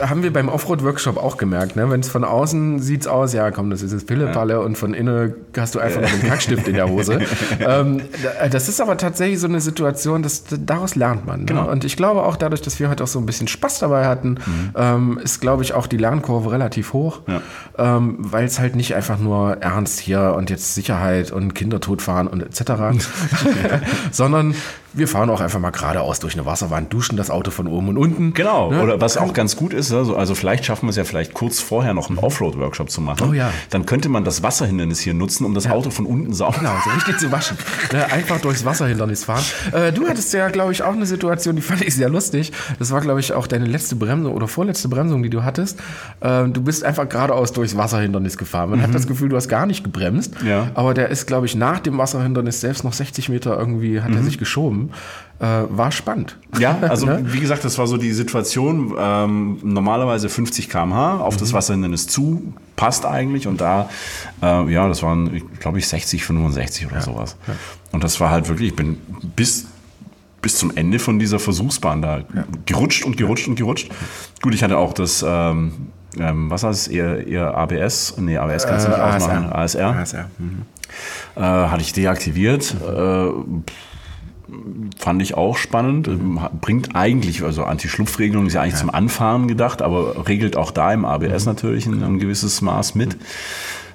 [0.01, 1.77] haben wir beim Offroad-Workshop auch gemerkt.
[1.77, 1.91] Ne?
[1.91, 5.35] Wenn es von außen sieht aus, ja komm, das ist jetzt Pillepalle und von innen
[5.55, 7.21] hast du einfach noch einen Kackstift in der Hose.
[7.61, 11.41] ähm, ähm, das ist aber tatsächlich so eine Situation, dass daraus lernt man.
[11.41, 11.47] Ne?
[11.47, 11.71] Genau.
[11.71, 14.31] Und ich glaube auch dadurch, dass wir heute auch so ein bisschen Spaß dabei hatten,
[14.31, 14.71] mhm.
[14.77, 17.97] ähm, ist, glaube ich, auch die Lernkurve relativ hoch, ja.
[17.97, 22.27] ähm, weil es halt nicht einfach nur ernst hier und jetzt Sicherheit und Kinder totfahren
[22.27, 22.73] und etc.,
[24.11, 24.55] sondern
[24.93, 27.97] wir fahren auch einfach mal geradeaus durch eine Wasserwand, duschen das Auto von oben und
[27.97, 28.35] unten.
[28.35, 28.71] Genau.
[28.71, 28.83] Ne?
[28.83, 31.61] Oder was auch ganz gut ist, also, also vielleicht schaffen wir es ja vielleicht kurz
[31.61, 33.29] vorher noch einen Offroad-Workshop zu machen.
[33.31, 33.53] Oh ja.
[33.71, 35.73] Dann könnte man das Wasserhindernis hier nutzen, um das ja.
[35.73, 36.59] Auto von unten sauber.
[36.59, 37.57] Genau, so richtig zu waschen.
[37.93, 38.11] ne?
[38.13, 39.45] Einfach durchs Wasserhindernis fahren.
[39.73, 42.53] Äh, du hattest ja, glaube ich, auch eine Situation, die fand ich sehr lustig.
[42.79, 45.79] Das war, glaube ich, auch deine letzte Bremsung oder vorletzte Bremsung, die du hattest.
[46.21, 48.71] Äh, du bist einfach geradeaus durchs Wasserhindernis gefahren.
[48.71, 48.85] Man mhm.
[48.85, 50.35] hat das Gefühl, du hast gar nicht gebremst.
[50.45, 50.71] Ja.
[50.75, 54.17] Aber der ist, glaube ich, nach dem Wasserhindernis selbst noch 60 Meter irgendwie, hat mhm.
[54.17, 54.80] er sich geschoben.
[55.41, 56.37] Äh, war spannend.
[56.59, 57.23] Ja, also ne?
[57.25, 61.39] wie gesagt, das war so die Situation, ähm, normalerweise 50 km/h auf mhm.
[61.39, 63.89] das Wasserhindernis zu, passt eigentlich und da,
[64.43, 67.01] äh, ja, das waren, glaube ich, 60, 65 oder ja.
[67.01, 67.37] sowas.
[67.47, 67.55] Ja.
[67.93, 68.99] Und das war halt wirklich, ich bin
[69.35, 69.67] bis
[70.43, 72.45] bis zum Ende von dieser Versuchsbahn da ja.
[72.67, 73.91] gerutscht und gerutscht und gerutscht.
[74.41, 75.89] Gut, ich hatte auch das, ähm,
[76.19, 78.15] ähm, was heißt es, eher, eher ABS?
[78.17, 79.53] Nee, ABS kannst du nicht äh, ausmachen.
[79.53, 79.97] ASR.
[79.97, 80.31] ASR.
[80.39, 80.63] Mhm.
[81.37, 82.75] Äh, hatte ich deaktiviert.
[82.75, 83.31] Äh,
[84.99, 86.09] fand ich auch spannend.
[86.09, 86.41] Mhm.
[86.61, 88.81] Bringt eigentlich, also Anti-Schlupfregelung ist ja eigentlich ja.
[88.81, 91.53] zum Anfahren gedacht, aber regelt auch da im ABS mhm.
[91.53, 93.17] natürlich ein, ein, gewisses Maß mit.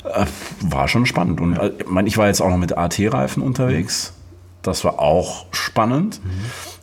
[0.03, 0.25] Äh,
[0.61, 1.41] war schon spannend.
[1.41, 1.65] Und ja.
[1.65, 4.13] äh, ich war jetzt auch noch mit AT-Reifen unterwegs.
[4.61, 6.21] Das war auch spannend.
[6.23, 6.29] Mhm.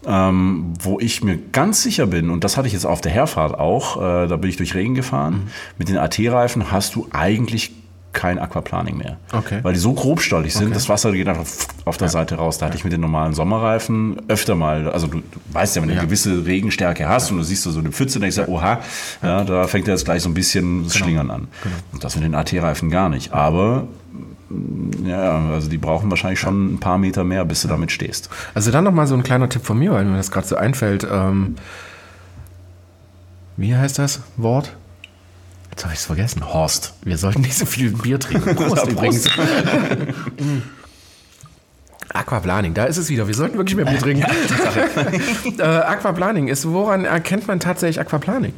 [0.05, 3.57] Ähm, wo ich mir ganz sicher bin, und das hatte ich jetzt auf der Herfahrt
[3.57, 5.51] auch, äh, da bin ich durch Regen gefahren, mhm.
[5.79, 7.73] mit den AT-Reifen hast du eigentlich
[8.13, 9.17] kein Aquaplaning mehr.
[9.33, 9.61] Okay.
[9.63, 10.75] Weil die so grobstollig sind, okay.
[10.75, 11.47] das Wasser geht einfach
[11.85, 12.13] auf der ja.
[12.13, 12.59] Seite raus.
[12.59, 15.89] Da hatte ich mit den normalen Sommerreifen öfter mal, also du, du weißt ja, wenn
[15.89, 16.01] du ja.
[16.01, 17.33] eine gewisse Regenstärke hast ja.
[17.33, 18.81] und du siehst so eine Pfütze, denkst du, oha,
[19.23, 21.05] ja, da fängt er jetzt gleich so ein bisschen das genau.
[21.05, 21.49] Schlingern an.
[21.63, 21.77] Genau.
[21.93, 23.33] Und das mit den AT-Reifen gar nicht.
[23.33, 23.87] Aber
[25.05, 28.29] ja, also die brauchen wahrscheinlich schon ein paar Meter mehr, bis du damit stehst.
[28.55, 31.07] Also dann nochmal so ein kleiner Tipp von mir, weil mir das gerade so einfällt.
[31.11, 31.57] Ähm,
[33.57, 34.77] wie heißt das Wort?
[35.73, 36.53] Jetzt habe ich es vergessen.
[36.53, 36.93] Horst.
[37.03, 38.55] Wir sollten nicht so viel Bier trinken.
[38.69, 39.27] Prost übrigens.
[42.11, 43.27] Aquaplaning, da ist es wieder.
[43.27, 44.27] Wir sollten wirklich mehr Bier trinken.
[45.59, 48.53] äh, Aquaplaning ist, woran erkennt man tatsächlich Aquaplaning?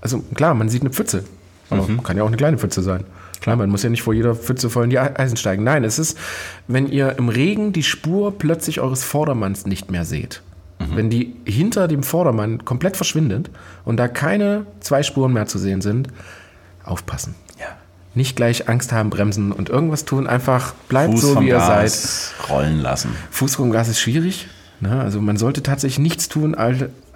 [0.00, 1.24] Also klar, man sieht eine Pfütze.
[1.70, 2.04] Aber mhm.
[2.04, 3.02] kann ja auch eine kleine Pfütze sein.
[3.40, 5.64] Klar, man muss ja nicht vor jeder Pfütze voll in die Eisen steigen.
[5.64, 6.16] Nein, es ist,
[6.68, 10.40] wenn ihr im Regen die Spur plötzlich eures Vordermanns nicht mehr seht.
[10.90, 10.96] Mhm.
[10.96, 13.50] Wenn die hinter dem Vordermann komplett verschwindet
[13.84, 16.08] und da keine zwei Spuren mehr zu sehen sind,
[16.84, 17.34] aufpassen.
[17.58, 17.66] Ja.
[18.14, 22.34] Nicht gleich Angst haben, bremsen und irgendwas tun, einfach bleibt Fuß so, wie ihr Gas
[22.38, 22.50] seid.
[22.50, 23.10] Rollen lassen.
[23.30, 24.48] Fuß vom Gas ist schwierig.
[24.80, 25.00] Ne?
[25.00, 26.54] Also man sollte tatsächlich nichts tun,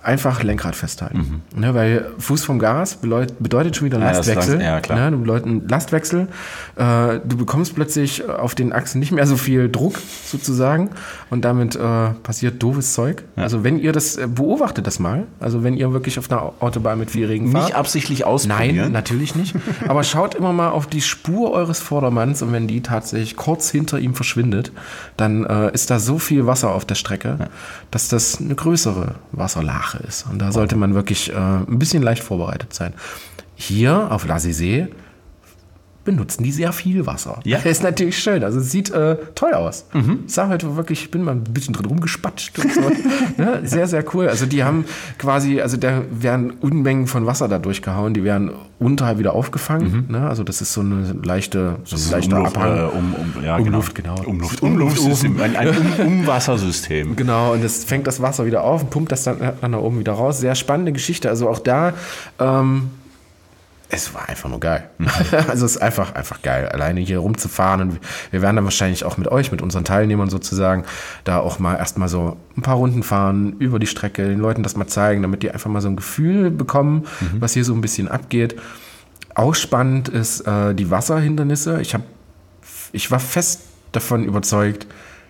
[0.03, 1.43] einfach Lenkrad festhalten.
[1.55, 1.61] Mhm.
[1.61, 4.61] Ne, weil Fuß vom Gas bedeutet schon wieder Lastwechsel.
[4.61, 6.29] Ja, Last, ja, ne, du bedeutet Lastwechsel.
[6.77, 10.91] Äh, du bekommst plötzlich auf den Achsen nicht mehr so viel Druck sozusagen
[11.31, 13.23] und damit äh, passiert doofes Zeug.
[13.37, 13.45] Ja.
[13.45, 15.27] Also wenn ihr das, äh, beobachtet das mal.
[15.39, 17.67] Also wenn ihr wirklich auf einer Autobahn mit viel Regen fahrt.
[17.67, 18.77] Nicht absichtlich ausprobieren.
[18.77, 19.55] Nein, natürlich nicht.
[19.87, 24.01] Aber schaut immer mal auf die Spur eures Vordermanns und wenn die tatsächlich kurz hinter
[24.01, 24.73] ihm verschwindet,
[25.17, 27.51] dann äh, ist da so viel Wasser auf der Strecke,
[27.91, 30.27] dass das eine größere Wasserlache Sache ist.
[30.31, 32.95] Und da sollte man wirklich äh, ein bisschen leicht vorbereitet sein.
[33.55, 34.89] Hier auf La Cizé
[36.05, 37.41] benutzen die sehr viel Wasser.
[37.45, 37.59] Ja.
[37.59, 38.43] Das ist natürlich schön.
[38.45, 39.87] Also es sieht äh, toll aus.
[40.27, 42.59] Ich sage heute wirklich, ich bin mal ein bisschen drin rumgespatscht.
[42.59, 42.81] Und so.
[43.39, 44.29] ja, sehr, sehr cool.
[44.29, 44.85] Also die haben
[45.19, 48.15] quasi, also da werden Unmengen von Wasser da durchgehauen.
[48.15, 50.07] Die werden unterhalb wieder aufgefangen.
[50.09, 50.29] Ne?
[50.29, 52.79] Also das ist so eine leichte, so ein leichter Umluft, Abhang.
[52.79, 54.17] äh, um, um, ja, Umluft, genau.
[54.25, 55.69] Umluft, Umluftsystem, ein, ein
[56.01, 57.17] um Umwassersystem.
[57.17, 59.99] Genau, und es fängt das Wasser wieder auf und pumpt das dann, dann da oben
[59.99, 60.41] wieder raus.
[60.41, 61.29] Sehr spannende Geschichte.
[61.29, 61.95] Also auch da,
[62.39, 62.91] ähm,
[63.95, 64.89] es war einfach nur geil.
[65.49, 67.83] also es ist einfach, einfach geil, alleine hier rumzufahren.
[67.83, 68.01] Und
[68.31, 70.85] wir werden dann wahrscheinlich auch mit euch, mit unseren Teilnehmern sozusagen,
[71.25, 74.77] da auch mal erstmal so ein paar Runden fahren über die Strecke, den Leuten das
[74.77, 77.07] mal zeigen, damit die einfach mal so ein Gefühl bekommen,
[77.39, 78.59] was hier so ein bisschen abgeht.
[79.35, 81.83] Auch spannend ist äh, die Wasserhindernisse.
[81.83, 82.05] Ich habe,
[82.93, 83.61] ich war fest
[83.93, 84.87] davon überzeugt,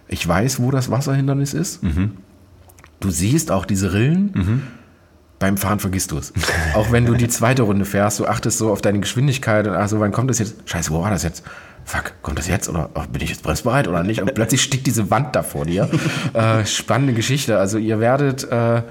[0.06, 1.82] ich weiß, wo das Wasserhindernis ist.
[3.00, 4.62] Du siehst auch diese Rillen.
[5.42, 6.32] Beim Fahren vergisst du es.
[6.72, 9.88] Auch wenn du die zweite Runde fährst, du achtest so auf deine Geschwindigkeit und ach
[9.88, 10.54] so, wann kommt das jetzt?
[10.66, 11.42] Scheiße, wo war das jetzt?
[11.84, 12.68] Fuck, kommt das jetzt?
[12.68, 14.22] Oder oh, bin ich jetzt bremsbereit oder nicht?
[14.22, 15.90] Und plötzlich steht diese Wand da vor dir.
[16.32, 17.58] Äh, spannende Geschichte.
[17.58, 18.82] Also ihr werdet äh,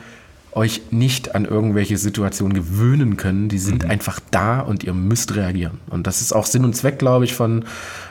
[0.52, 3.48] euch nicht an irgendwelche Situationen gewöhnen können.
[3.48, 5.80] Die sind einfach da und ihr müsst reagieren.
[5.90, 7.64] Und das ist auch Sinn und Zweck, glaube ich, von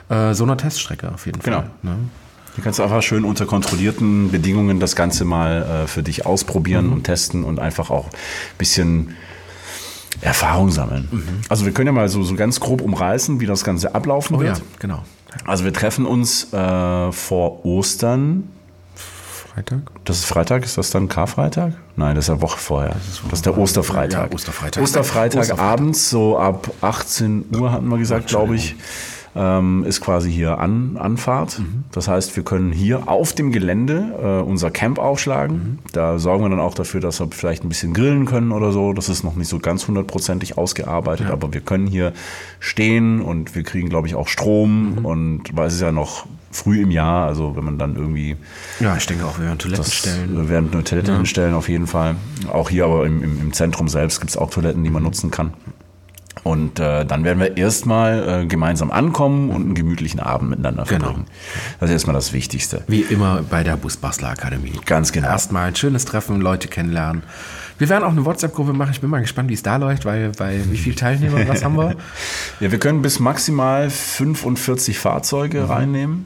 [0.09, 1.57] äh, so einer Teststrecke auf jeden Genau.
[1.59, 1.69] Fall.
[1.83, 1.95] Ne?
[2.55, 6.93] Du kannst einfach schön unter kontrollierten Bedingungen das Ganze mal äh, für dich ausprobieren Mhm.
[6.93, 9.15] und testen und einfach auch ein bisschen
[10.19, 11.07] Erfahrung sammeln.
[11.11, 11.23] Mhm.
[11.49, 14.41] Also wir können ja mal so, so ganz grob umreißen, wie das Ganze ablaufen Oh
[14.41, 14.61] ja, wird.
[14.79, 15.03] genau.
[15.45, 18.49] Also wir treffen uns äh, vor Ostern.
[19.53, 19.79] Freitag?
[20.05, 21.73] Das ist Freitag, ist das dann Karfreitag?
[21.95, 22.95] Nein, das ist ja Woche vorher.
[23.29, 24.29] Das ist, der Osterfreitag.
[24.29, 24.83] Ja, Osterfreitag.
[24.83, 25.59] Osterfreitag Osterfreitag.
[25.73, 28.75] abends, so ab 18 Uhr hatten wir gesagt, glaube ich,
[29.35, 31.59] ähm, ist quasi hier An Anfahrt.
[31.59, 31.85] Mhm.
[31.91, 35.55] Das heißt, wir können hier auf dem Gelände äh, unser Camp aufschlagen.
[35.55, 35.79] Mhm.
[35.93, 38.93] Da sorgen wir dann auch dafür, dass wir vielleicht ein bisschen grillen können oder so.
[38.93, 42.13] Das ist noch nicht so ganz hundertprozentig ausgearbeitet, aber wir können hier
[42.59, 44.95] stehen und wir kriegen, glaube ich, auch Strom.
[44.95, 45.05] Mhm.
[45.05, 48.35] Und weil es ist ja noch früh im Jahr, also wenn man dann irgendwie
[48.79, 50.35] Ja, ich denke auch, wir werden Toiletten stellen.
[50.35, 52.15] Wir werden eine Toilette hinstellen, auf jeden Fall.
[52.51, 55.31] Auch hier aber im, im, im Zentrum selbst gibt es auch Toiletten, die man nutzen
[55.31, 55.53] kann.
[56.43, 61.05] Und äh, dann werden wir erstmal äh, gemeinsam ankommen und einen gemütlichen Abend miteinander Genau.
[61.05, 61.25] verbringen.
[61.79, 62.83] Das ist erstmal das Wichtigste.
[62.87, 64.79] Wie immer bei der Busbastler Akademie.
[64.85, 65.27] Ganz genau.
[65.27, 67.23] Erstmal ein schönes Treffen, Leute kennenlernen.
[67.77, 68.91] Wir werden auch eine WhatsApp-Gruppe machen.
[68.91, 71.75] Ich bin mal gespannt, wie es da läuft, weil, weil wie viele Teilnehmer, was haben
[71.75, 71.95] wir?
[72.59, 76.25] Ja, wir können bis maximal 45 Fahrzeuge reinnehmen.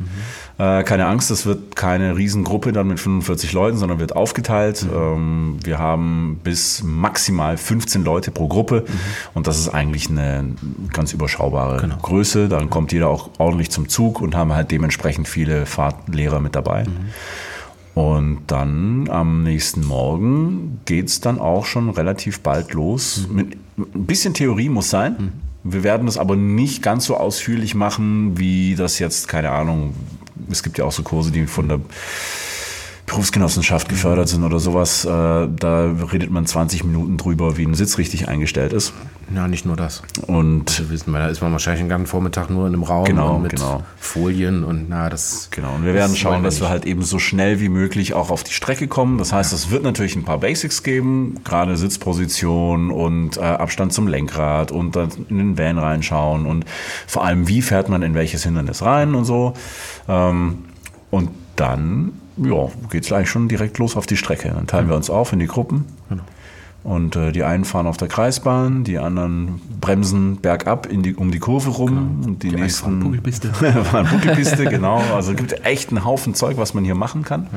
[0.58, 4.86] Äh, keine Angst, das wird keine Riesengruppe dann mit 45 Leuten, sondern wird aufgeteilt.
[4.94, 8.86] Ähm, wir haben bis maximal 15 Leute pro Gruppe
[9.34, 10.56] und das ist eigentlich eine
[10.94, 12.48] ganz überschaubare Größe.
[12.48, 16.86] Dann kommt jeder auch ordentlich zum Zug und haben halt dementsprechend viele Fahrtlehrer mit dabei.
[17.94, 23.28] Und dann am nächsten Morgen geht's dann auch schon relativ bald los.
[23.32, 25.34] Mit, ein bisschen Theorie muss sein.
[25.64, 29.94] Wir werden das aber nicht ganz so ausführlich machen, wie das jetzt, keine Ahnung,
[30.50, 31.82] es gibt ja auch so Kurse, die von der
[33.06, 35.06] Berufsgenossenschaft gefördert sind oder sowas.
[35.06, 38.94] Äh, Da redet man 20 Minuten drüber, wie ein Sitz richtig eingestellt ist.
[39.34, 40.02] Ja, nicht nur das.
[40.28, 43.06] Und Wir wissen, weil da ist man wahrscheinlich den ganzen Vormittag nur in einem Raum
[43.06, 43.84] Genau, mit genau.
[43.98, 45.50] Folien und na, das.
[45.52, 48.30] Genau, und wir werden schauen, wir dass wir halt eben so schnell wie möglich auch
[48.32, 49.18] auf die Strecke kommen.
[49.18, 54.08] Das heißt, es wird natürlich ein paar Basics geben, gerade Sitzposition und äh, Abstand zum
[54.08, 56.66] Lenkrad und dann in den Van reinschauen und
[57.08, 59.54] vor allem, wie fährt man in welches Hindernis rein und so.
[60.08, 60.66] Ähm,
[61.12, 64.50] und dann ja, geht es gleich schon direkt los auf die Strecke.
[64.50, 65.86] Dann teilen wir uns auf in die Gruppen.
[66.84, 71.40] Und äh, die einen fahren auf der Kreisbahn, die anderen bremsen bergab die, um die
[71.40, 73.54] Kurve rum und die, Die einen fahren nächsten Buckelpiste.
[73.84, 75.02] fahren Buckelpiste, genau.
[75.16, 77.48] Also es gibt echt einen Haufen Zeug, was man hier machen kann.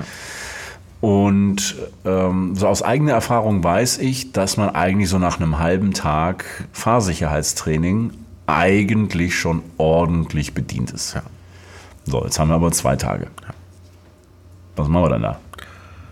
[1.02, 5.92] Und ähm, so aus eigener Erfahrung weiß ich, dass man eigentlich so nach einem halben
[5.92, 8.12] Tag Fahrsicherheitstraining
[8.46, 11.14] eigentlich schon ordentlich bedient ist.
[11.14, 11.22] Ja.
[12.06, 13.26] So, jetzt haben wir aber zwei Tage.
[14.78, 15.40] Was machen wir dann da?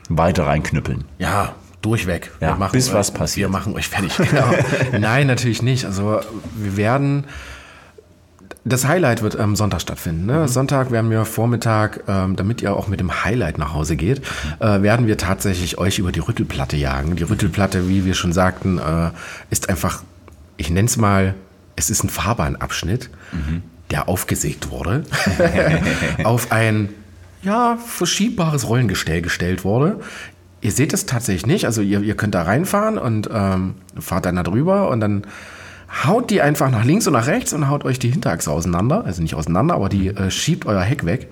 [0.09, 1.05] Weiter reinknüppeln.
[1.19, 2.33] Ja, durchweg.
[2.41, 3.49] Ja, bis was passiert.
[3.49, 4.17] Wir machen euch fertig.
[4.31, 4.51] Genau.
[4.99, 5.85] Nein, natürlich nicht.
[5.85, 6.21] Also
[6.55, 7.25] wir werden.
[8.65, 10.27] Das Highlight wird am Sonntag stattfinden.
[10.27, 10.49] Ne?
[10.49, 14.23] Sonntag werden wir Vormittag, ähm, damit ihr auch mit dem Highlight nach Hause geht,
[14.59, 17.15] äh, werden wir tatsächlich euch über die Rüttelplatte jagen.
[17.15, 19.11] Die Rüttelplatte, wie wir schon sagten, äh,
[19.51, 20.03] ist einfach,
[20.57, 21.35] ich nenne es mal,
[21.77, 23.11] es ist ein Fahrbahnabschnitt,
[23.93, 25.05] der aufgesägt wurde,
[26.25, 26.89] auf ein
[27.47, 30.01] ja, verschiebbares Rollengestell gestellt wurde.
[30.61, 34.37] Ihr seht es tatsächlich nicht, also ihr, ihr könnt da reinfahren und ähm, fahrt dann
[34.37, 35.23] da drüber und dann
[36.05, 39.05] haut die einfach nach links und nach rechts und haut euch die Hinterachse auseinander.
[39.05, 41.31] Also nicht auseinander, aber die äh, schiebt euer Heck weg.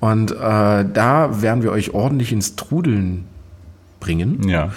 [0.00, 3.24] Und äh, da werden wir euch ordentlich ins Trudeln
[4.00, 4.48] bringen.
[4.48, 4.70] Ja.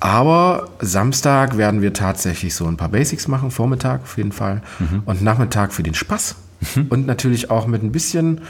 [0.00, 4.62] Aber Samstag werden wir tatsächlich so ein paar Basics machen, Vormittag auf jeden Fall.
[4.78, 5.02] Mhm.
[5.04, 6.36] Und Nachmittag für den Spaß.
[6.74, 6.86] Mhm.
[6.88, 8.40] Und natürlich auch mit ein bisschen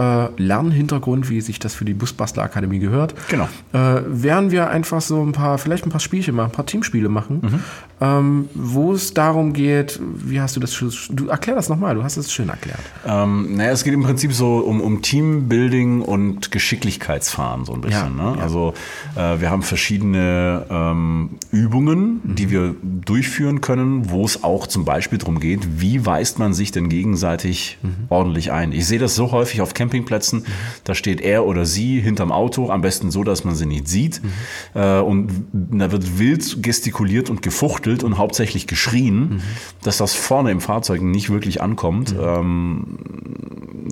[0.00, 3.48] äh, Lernhintergrund, wie sich das für die Busbastler-Akademie gehört, genau.
[3.72, 7.08] äh, werden wir einfach so ein paar, vielleicht ein paar Spielchen machen, ein paar Teamspiele
[7.08, 7.60] machen, mhm.
[8.00, 10.78] Ähm, wo es darum geht, wie hast du das,
[11.10, 12.80] du erklär das nochmal, du hast es schön erklärt.
[13.06, 18.16] Ähm, naja, es geht im Prinzip so um, um Teambuilding und Geschicklichkeitsfahren so ein bisschen.
[18.16, 18.36] Ja, ne?
[18.38, 18.42] ja.
[18.42, 18.72] Also
[19.16, 22.34] äh, wir haben verschiedene ähm, Übungen, mhm.
[22.36, 26.72] die wir durchführen können, wo es auch zum Beispiel darum geht, wie weist man sich
[26.72, 28.06] denn gegenseitig mhm.
[28.08, 28.72] ordentlich ein.
[28.72, 30.40] Ich sehe das so häufig auf Campingplätzen.
[30.40, 30.44] Mhm.
[30.84, 34.22] Da steht er oder sie hinterm Auto, am besten so, dass man sie nicht sieht.
[34.22, 34.80] Mhm.
[34.80, 39.40] Äh, und da wird wild gestikuliert und gefuchtelt und hauptsächlich geschrien, mhm.
[39.82, 42.14] dass das vorne im Fahrzeug nicht wirklich ankommt.
[42.14, 42.20] Mhm.
[42.22, 42.98] Ähm,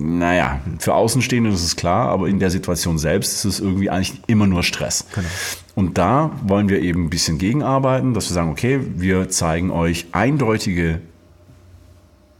[0.01, 4.21] naja, für Außenstehende ist es klar, aber in der Situation selbst ist es irgendwie eigentlich
[4.27, 5.05] immer nur Stress.
[5.13, 5.27] Genau.
[5.75, 10.07] Und da wollen wir eben ein bisschen gegenarbeiten, dass wir sagen, okay, wir zeigen euch
[10.11, 11.01] eindeutige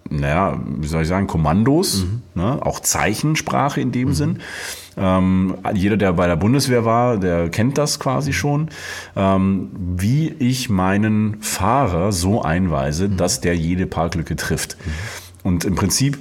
[0.09, 2.21] naja, wie soll ich sagen, Kommandos, mhm.
[2.35, 4.13] ne, auch Zeichensprache in dem mhm.
[4.13, 4.39] Sinn.
[4.97, 8.69] Ähm, jeder, der bei der Bundeswehr war, der kennt das quasi schon,
[9.15, 13.17] ähm, wie ich meinen Fahrer so einweise, mhm.
[13.17, 14.77] dass der jede Parklücke trifft.
[14.77, 14.91] Mhm.
[15.43, 16.17] Und im Prinzip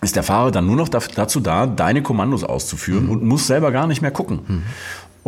[0.00, 3.10] ist der Fahrer dann nur noch dazu da, deine Kommandos auszuführen mhm.
[3.10, 4.62] und muss selber gar nicht mehr gucken.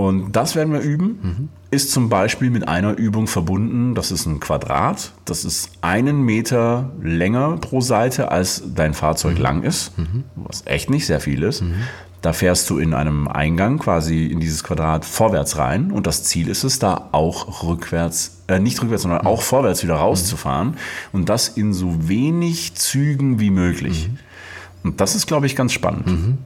[0.00, 0.06] Mhm.
[0.06, 1.18] Und das werden wir üben.
[1.22, 1.48] Mhm.
[1.70, 3.94] Ist zum Beispiel mit einer Übung verbunden.
[3.94, 5.12] Das ist ein Quadrat.
[5.24, 9.42] Das ist einen Meter länger pro Seite, als dein Fahrzeug mhm.
[9.42, 9.96] lang ist.
[9.98, 10.24] Mhm.
[10.34, 11.62] Was echt nicht sehr viel ist.
[11.62, 11.74] Mhm.
[12.22, 15.90] Da fährst du in einem Eingang quasi in dieses Quadrat vorwärts rein.
[15.90, 19.94] Und das Ziel ist es, da auch rückwärts, äh, nicht rückwärts, sondern auch vorwärts wieder
[19.94, 20.76] rauszufahren.
[21.12, 24.08] Und das in so wenig Zügen wie möglich.
[24.08, 24.18] Mhm.
[24.82, 26.38] Und das ist, glaube ich, ganz spannend.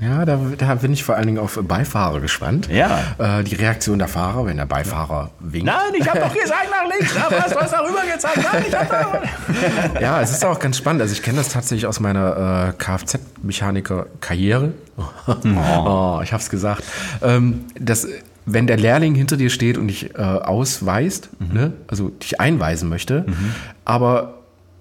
[0.00, 2.68] Ja, da, da, bin ich vor allen Dingen auf Beifahrer gespannt.
[2.70, 3.00] Ja.
[3.18, 5.66] Äh, die Reaktion der Fahrer, wenn der Beifahrer winkt.
[5.66, 7.14] Nein, ich habe doch gesagt nach links.
[7.16, 8.38] Na, was, du hast da rüber gezeigt.
[8.52, 11.02] Nein, ich hab da Ja, es ist auch ganz spannend.
[11.02, 14.72] Also ich kenne das tatsächlich aus meiner äh, Kfz-Mechaniker-Karriere.
[14.98, 15.34] Oh.
[16.18, 16.82] oh, ich habe es gesagt.
[17.22, 18.08] Ähm, das
[18.50, 21.54] wenn der Lehrling hinter dir steht und dich äh, ausweist, mhm.
[21.54, 23.54] ne, also dich einweisen möchte, mhm.
[23.84, 24.37] aber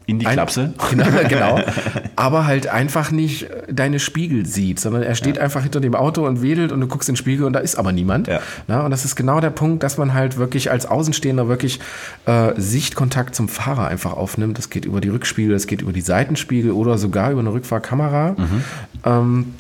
[0.08, 0.74] in die Klapse.
[0.92, 1.60] Ein, genau, genau.
[2.16, 5.44] Aber halt einfach nicht deine Spiegel sieht, sondern er steht ja.
[5.44, 7.76] einfach hinter dem Auto und wedelt und du guckst in den Spiegel und da ist
[7.76, 8.28] aber niemand.
[8.28, 8.40] Ja.
[8.68, 11.82] Na, und das ist genau der Punkt, dass man halt wirklich als Außenstehender wirklich
[12.26, 14.58] äh, Sichtkontakt zum Fahrer einfach aufnimmt.
[14.58, 18.36] Das geht über die Rückspiegel, das geht über die Seitenspiegel oder sogar über eine Rückfahrkamera.
[18.38, 18.64] Mhm.
[19.04, 19.54] Ähm,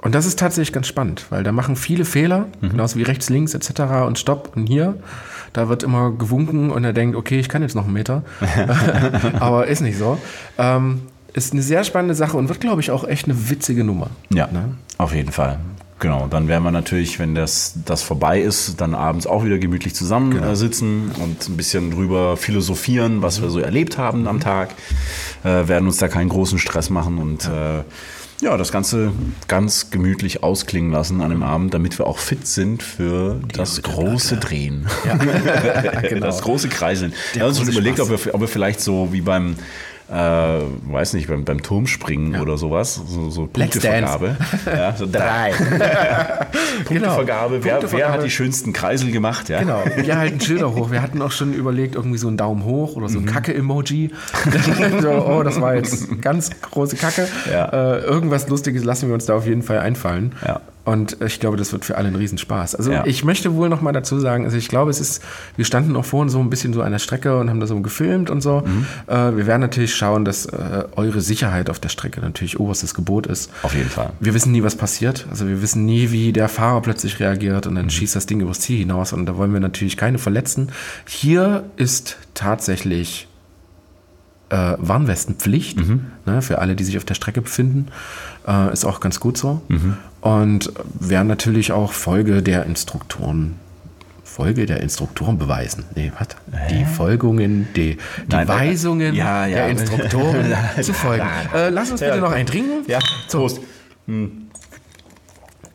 [0.00, 2.70] und das ist tatsächlich ganz spannend, weil da machen viele Fehler, mhm.
[2.70, 3.80] genauso wie rechts, links etc.
[4.06, 4.94] und Stopp und hier.
[5.58, 8.22] Da wird immer gewunken und er denkt, okay, ich kann jetzt noch einen Meter.
[9.40, 10.16] Aber ist nicht so.
[10.56, 11.00] Ähm,
[11.32, 14.08] ist eine sehr spannende Sache und wird, glaube ich, auch echt eine witzige Nummer.
[14.30, 14.76] Ja, ne?
[14.98, 15.58] auf jeden Fall.
[15.98, 19.96] Genau, dann werden wir natürlich, wenn das, das vorbei ist, dann abends auch wieder gemütlich
[19.96, 21.24] zusammensitzen genau.
[21.24, 24.70] und ein bisschen drüber philosophieren, was wir so erlebt haben am Tag.
[25.42, 27.80] Äh, werden uns da keinen großen Stress machen und ja.
[27.80, 27.82] äh,
[28.40, 29.12] ja, das Ganze
[29.48, 34.36] ganz gemütlich ausklingen lassen an dem Abend, damit wir auch fit sind für das große.
[34.36, 34.86] Drehen.
[35.04, 35.16] Ja.
[36.02, 36.26] genau.
[36.26, 37.12] Das große Kreiseln.
[37.32, 39.56] Wir haben uns überlegt, ob wir, ob wir vielleicht so wie beim
[40.10, 42.40] äh, weiß nicht, beim, beim Turmspringen ja.
[42.40, 44.36] oder sowas, so, so Punktevergabe.
[44.64, 45.52] Ja, so drei.
[46.86, 47.60] Punktevergabe.
[47.60, 47.82] Genau.
[47.82, 49.48] Wer, wer, hat die schönsten Kreisel gemacht?
[49.48, 49.60] Ja?
[49.60, 50.90] Genau, wir halten Schilder hoch.
[50.90, 53.28] Wir hatten auch schon überlegt, irgendwie so einen Daumen hoch oder so ein mhm.
[53.28, 54.10] Kacke-Emoji.
[55.00, 57.28] so, oh, das war jetzt ganz große Kacke.
[57.50, 57.66] Ja.
[57.66, 60.32] Äh, irgendwas Lustiges lassen wir uns da auf jeden Fall einfallen.
[60.46, 60.60] Ja.
[60.84, 62.74] Und ich glaube, das wird für alle ein Riesenspaß.
[62.74, 63.04] Also ja.
[63.04, 65.22] ich möchte wohl noch mal dazu sagen, also ich glaube, es ist,
[65.56, 67.78] wir standen auch vorhin so ein bisschen so an der Strecke und haben da so
[67.80, 68.62] gefilmt und so.
[68.64, 68.86] Mhm.
[69.06, 73.26] Äh, wir werden natürlich schauen, dass äh, eure Sicherheit auf der Strecke natürlich oberstes Gebot
[73.26, 73.50] ist.
[73.62, 74.12] Auf jeden Fall.
[74.20, 75.26] Wir wissen nie, was passiert.
[75.30, 77.90] Also wir wissen nie, wie der Fahrer plötzlich reagiert und dann mhm.
[77.90, 80.72] schießt das Ding übers Ziel hinaus und da wollen wir natürlich keine verletzen.
[81.06, 83.27] Hier ist tatsächlich
[84.50, 86.06] äh, Warnwestenpflicht mhm.
[86.26, 87.88] ne, für alle, die sich auf der Strecke befinden.
[88.46, 89.62] Äh, ist auch ganz gut so.
[89.68, 89.96] Mhm.
[90.20, 93.54] Und werden natürlich auch Folge der Instruktoren
[94.38, 95.84] Folge der Instruktoren beweisen.
[95.96, 96.28] Nee, was?
[96.70, 99.56] Die Folgungen, die, die Nein, Weisungen ja, ja.
[99.56, 101.26] der Instruktoren zu folgen.
[101.52, 102.84] Äh, lass uns bitte noch einen trinken.
[102.86, 103.60] Ja, Prost.
[104.06, 104.47] Hm.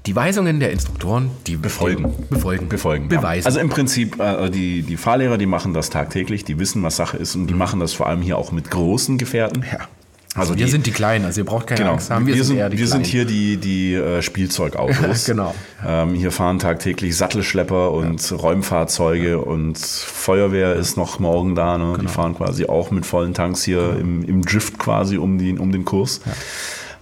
[0.05, 2.13] Die Weisungen der Instruktoren, die befolgen.
[2.29, 2.67] Befolgen.
[2.67, 3.07] Befolgen.
[3.07, 3.45] Beweisen.
[3.45, 7.15] Also im Prinzip, äh, die, die Fahrlehrer, die machen das tagtäglich, die wissen, was Sache
[7.15, 7.59] ist und die mhm.
[7.59, 9.63] machen das vor allem hier auch mit großen Gefährten.
[9.71, 9.87] Ja.
[10.35, 12.25] Also wir die, sind die Kleinen, also ihr braucht keine genau, Angst haben.
[12.25, 15.25] Wir, wir sind, wir sind hier die, die äh, Spielzeugautos.
[15.25, 15.53] genau.
[15.85, 18.37] Ähm, hier fahren tagtäglich Sattelschlepper und ja.
[18.37, 19.37] Räumfahrzeuge ja.
[19.37, 21.77] und Feuerwehr ist noch morgen da.
[21.77, 21.83] Ne?
[21.83, 21.97] Genau.
[21.99, 23.99] Die fahren quasi auch mit vollen Tanks hier genau.
[23.99, 26.19] im, im Drift quasi um, die, um den Kurs.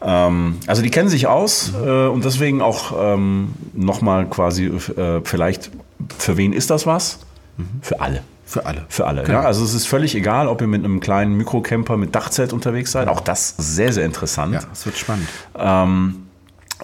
[0.01, 0.27] Ja.
[0.27, 5.71] Ähm, also die kennen sich aus äh, und deswegen auch ähm, nochmal quasi äh, vielleicht
[6.17, 7.19] Für wen ist das was?
[7.81, 8.21] Für alle.
[8.45, 8.85] Für alle.
[8.89, 9.25] Für alle.
[9.29, 12.91] Ja, also es ist völlig egal, ob ihr mit einem kleinen Mikrocamper mit Dachzelt unterwegs
[12.91, 13.07] seid.
[13.07, 14.53] Auch das sehr, sehr interessant.
[14.55, 15.27] Ja, es wird spannend.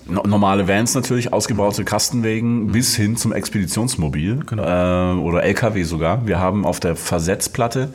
[0.09, 6.25] No- Normale Vans natürlich, ausgebaute Kastenwegen bis hin zum Expeditionsmobil äh, oder LKW sogar.
[6.27, 7.89] Wir haben auf der Versetzplatte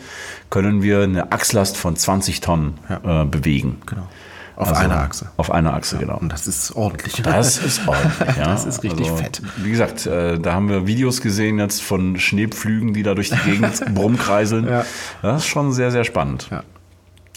[0.51, 3.81] können wir eine Achslast von 20 Tonnen äh, bewegen.
[3.87, 4.09] Genau.
[4.57, 5.31] Auf Also einer Achse.
[5.37, 6.19] Auf einer Achse, genau.
[6.19, 7.23] Und das ist ordentlich.
[7.23, 8.45] Das ist ordentlich, ja.
[8.45, 9.43] Das ist richtig fett.
[9.57, 13.51] Wie gesagt, äh, da haben wir Videos gesehen jetzt von Schneepflügen, die da durch die
[13.51, 14.69] Gegend rumkreiseln.
[14.69, 14.85] Ja.
[15.23, 16.49] Das ist schon sehr, sehr spannend.
[16.51, 16.63] Ja.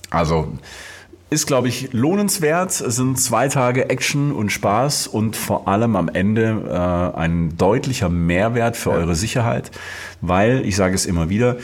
[0.09, 0.53] Also
[1.29, 2.79] ist, glaube ich, lohnenswert.
[2.81, 8.09] Es sind zwei Tage Action und Spaß und vor allem am Ende äh, ein deutlicher
[8.09, 9.71] Mehrwert für eure Sicherheit,
[10.21, 11.57] weil, ich sage es immer wieder,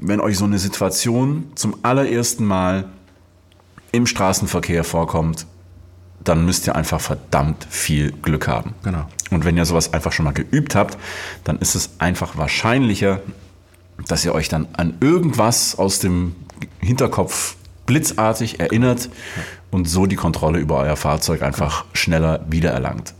[0.00, 2.86] wenn euch so eine Situation zum allerersten Mal
[3.94, 5.46] im Straßenverkehr vorkommt,
[6.22, 8.74] dann müsst ihr einfach verdammt viel Glück haben.
[8.82, 9.06] Genau.
[9.30, 10.96] Und wenn ihr sowas einfach schon mal geübt habt,
[11.44, 13.20] dann ist es einfach wahrscheinlicher,
[14.08, 16.34] dass ihr euch dann an irgendwas aus dem
[16.80, 19.10] Hinterkopf blitzartig erinnert
[19.70, 23.14] und so die Kontrolle über euer Fahrzeug einfach schneller wiedererlangt.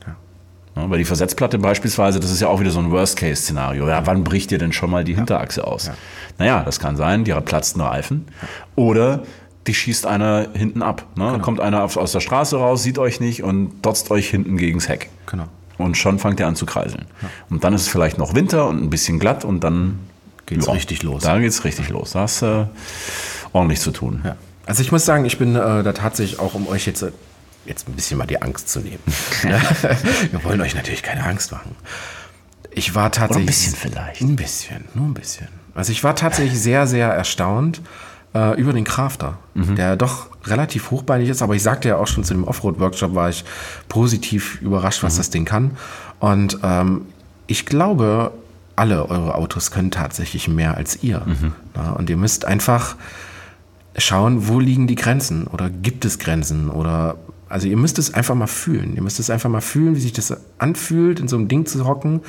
[0.77, 3.87] Ja, weil die Versetzplatte beispielsweise, das ist ja auch wieder so ein Worst-Case-Szenario.
[3.89, 5.91] Ja, wann bricht ihr denn schon mal die Hinterachse aus?
[6.39, 8.27] Naja, das kann sein, die platzt ein Reifen.
[8.75, 9.23] Oder
[9.67, 11.07] die schießt einer hinten ab.
[11.17, 11.25] Ne?
[11.33, 11.39] Genau.
[11.39, 15.09] Kommt einer aus der Straße raus, sieht euch nicht und dotzt euch hinten gegens Heck.
[15.27, 15.47] Genau.
[15.79, 17.07] Und schon fangt ihr an zu kreiseln.
[17.51, 19.99] Und dann ist es vielleicht noch Winter und ein bisschen glatt und dann
[20.47, 21.23] Geht's richtig los.
[21.23, 22.13] Da geht's richtig los.
[22.13, 22.67] Da hast du äh,
[23.53, 24.21] ordentlich zu tun.
[24.25, 24.37] Ja.
[24.67, 27.13] Also ich muss sagen, ich bin äh, da tatsächlich auch, um euch jetzt, äh,
[27.65, 29.01] jetzt ein bisschen mal die Angst zu nehmen.
[29.43, 31.75] Wir wollen euch natürlich keine Angst machen.
[32.71, 33.47] Ich war tatsächlich.
[33.47, 34.21] bisschen vielleicht.
[34.21, 35.49] Ein bisschen, nur ein bisschen.
[35.75, 37.81] Also ich war tatsächlich sehr, sehr erstaunt
[38.35, 42.25] äh, über den Crafter, der doch relativ hochbeinig ist, aber ich sagte ja auch schon
[42.25, 43.45] zu dem Offroad-Workshop, war ich
[43.89, 45.73] positiv überrascht, was das Ding kann.
[46.19, 47.03] Und ähm,
[47.47, 48.33] ich glaube,
[48.77, 51.23] alle eure Autos können tatsächlich mehr als ihr.
[51.77, 52.97] Ja, und ihr müsst einfach
[53.97, 57.17] schauen, wo liegen die Grenzen oder gibt es Grenzen oder
[57.49, 58.97] also ihr müsst es einfach mal fühlen.
[58.97, 61.85] Ihr müsst es einfach mal fühlen, wie sich das anfühlt, in so einem Ding zu
[61.87, 62.23] hocken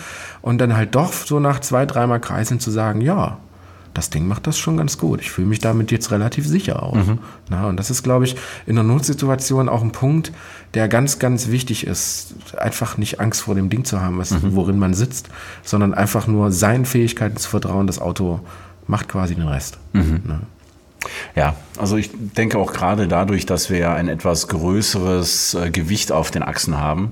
[0.44, 3.40] und dann halt doch so nach zwei, dreimal Kreiseln zu sagen, ja,
[3.96, 5.22] das Ding macht das schon ganz gut.
[5.22, 6.96] Ich fühle mich damit jetzt relativ sicher auch.
[7.50, 8.36] Na, und das ist, glaube ich,
[8.66, 10.32] in einer Notsituation auch ein Punkt,
[10.74, 12.36] der ganz, ganz wichtig ist.
[12.58, 15.30] Einfach nicht Angst vor dem Ding zu haben, was, worin man sitzt,
[15.64, 17.88] sondern einfach nur seinen Fähigkeiten zu vertrauen.
[17.88, 18.42] Das Auto
[18.86, 19.80] macht quasi den Rest.
[19.94, 20.42] Ne?
[21.36, 26.12] Ja, also ich denke auch gerade dadurch, dass wir ja ein etwas größeres äh, Gewicht
[26.12, 27.12] auf den Achsen haben,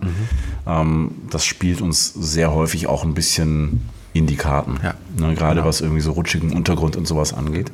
[0.68, 4.80] ähm, das spielt uns sehr häufig auch ein bisschen in die Karten.
[4.84, 7.72] Ja, ne, gerade was irgendwie so rutschigen Untergrund und sowas angeht.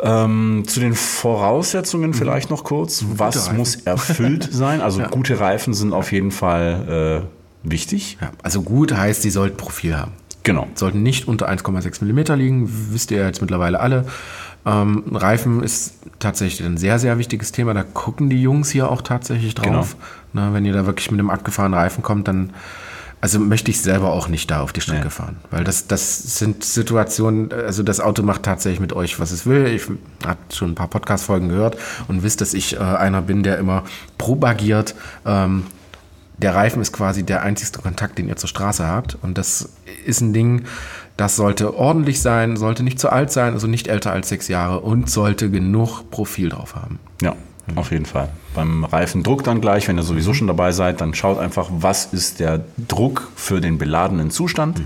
[0.00, 3.04] Ähm, zu den Voraussetzungen vielleicht noch kurz.
[3.16, 3.56] Was Reifen.
[3.56, 4.80] muss erfüllt sein?
[4.80, 7.24] Also gute Reifen sind auf jeden Fall
[7.64, 8.18] äh, wichtig.
[8.20, 10.12] Ja, also gut heißt, sie sollten Profil haben.
[10.42, 10.66] Genau.
[10.74, 14.06] Sollten nicht unter 1,6 mm liegen, wisst ihr ja jetzt mittlerweile alle.
[14.66, 17.74] Ähm, Reifen ist tatsächlich ein sehr, sehr wichtiges Thema.
[17.74, 19.96] Da gucken die Jungs hier auch tatsächlich drauf.
[20.32, 22.50] Na, wenn ihr da wirklich mit einem abgefahrenen Reifen kommt, dann
[23.22, 25.10] also möchte ich selber auch nicht da auf die Strecke Nee.
[25.10, 25.36] fahren.
[25.52, 29.68] Weil das, das sind Situationen, also das Auto macht tatsächlich mit euch, was es will.
[29.68, 29.84] Ich
[30.26, 33.84] habe schon ein paar Podcast-Folgen gehört und wisst, dass ich äh, einer bin, der immer
[34.18, 35.66] propagiert, ähm,
[36.38, 39.16] der Reifen ist quasi der einzigste Kontakt, den ihr zur Straße habt.
[39.22, 39.68] Und das
[40.04, 40.64] ist ein Ding,
[41.16, 44.80] das sollte ordentlich sein, sollte nicht zu alt sein, also nicht älter als sechs Jahre
[44.80, 46.98] und sollte genug Profil drauf haben.
[47.20, 47.36] Ja,
[47.76, 48.28] auf jeden Fall.
[48.54, 52.40] Beim Reifendruck dann gleich, wenn ihr sowieso schon dabei seid, dann schaut einfach, was ist
[52.40, 54.80] der Druck für den beladenen Zustand.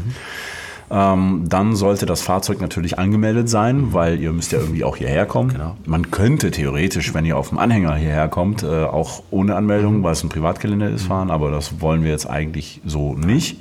[0.89, 5.27] Ähm, dann sollte das Fahrzeug natürlich angemeldet sein, weil ihr müsst ja irgendwie auch hierher
[5.27, 5.51] kommen.
[5.51, 5.77] Genau.
[5.85, 10.13] Man könnte theoretisch, wenn ihr auf dem Anhänger hierher kommt, äh, auch ohne Anmeldung, weil
[10.13, 13.61] es ein Privatgelände ist, fahren, aber das wollen wir jetzt eigentlich so nicht.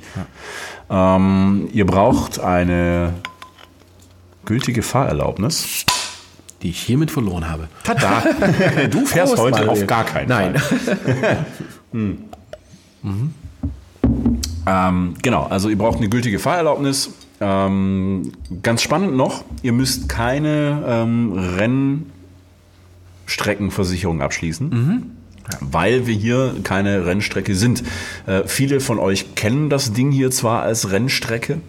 [0.88, 3.14] Ähm, ihr braucht eine
[4.44, 5.84] gültige Fahrerlaubnis.
[6.62, 7.68] Die ich hiermit verloren habe.
[7.84, 8.22] Tada!
[8.90, 9.82] Du fährst heute Manuel.
[9.82, 10.58] auf gar keinen Nein.
[10.58, 10.96] Fall.
[14.66, 17.10] Ähm, genau, also ihr braucht eine gültige Fahrerlaubnis.
[17.40, 18.32] Ähm,
[18.62, 21.32] ganz spannend noch, ihr müsst keine ähm,
[23.26, 25.12] Rennstreckenversicherung abschließen.
[25.60, 27.84] Weil wir hier keine Rennstrecke sind.
[28.26, 31.60] Äh, viele von euch kennen das Ding hier zwar als Rennstrecke,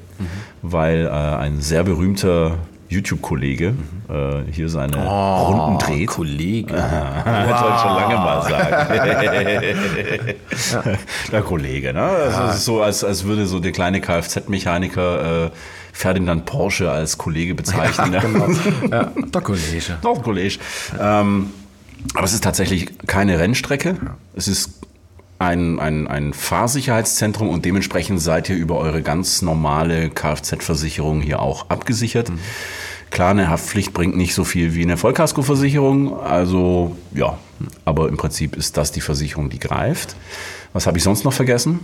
[0.64, 2.58] weil äh, ein sehr berühmter
[2.90, 3.74] YouTube-Kollege
[4.10, 6.08] äh, hier seine Runden dreht.
[6.08, 6.74] Kollege.
[7.28, 10.36] Das wollte ich schon lange mal sagen.
[11.32, 12.10] Der Kollege, ne?
[12.32, 15.50] Das ist so, als, als würde so der kleine Kfz-Mechaniker äh,
[15.92, 18.12] Ferdinand Porsche als Kollege bezeichnen.
[18.12, 18.20] ne?
[18.22, 18.48] Genau.
[18.92, 19.98] Ja, der Kollege.
[20.04, 20.60] Oh, Kollege.
[21.00, 21.52] Ähm,
[22.14, 23.98] aber es ist tatsächlich keine Rennstrecke.
[24.36, 24.87] Es ist
[25.40, 31.70] ein, ein, ein Fahrsicherheitszentrum und dementsprechend seid ihr über eure ganz normale Kfz-Versicherung hier auch
[31.70, 32.30] abgesichert.
[32.30, 32.40] Mhm.
[33.10, 37.38] Klar, eine Haftpflicht bringt nicht so viel wie eine Vollkaskoversicherung, also ja,
[37.86, 40.16] aber im Prinzip ist das die Versicherung, die greift.
[40.74, 41.80] Was habe ich sonst noch vergessen?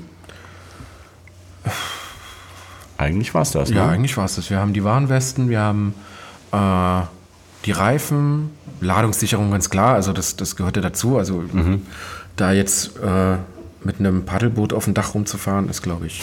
[2.98, 3.70] Eigentlich war es das.
[3.70, 3.78] Ne?
[3.78, 4.50] Ja, eigentlich war es das.
[4.50, 5.94] Wir haben die Warnwesten, wir haben
[6.52, 7.02] äh,
[7.66, 8.52] die Reifen,
[8.82, 11.18] Ladungssicherung ganz klar, also das, das gehörte dazu.
[11.18, 11.84] Also mhm.
[12.36, 13.38] Da jetzt äh,
[13.84, 16.22] mit einem Paddelboot auf dem Dach rumzufahren, ist, glaube ich,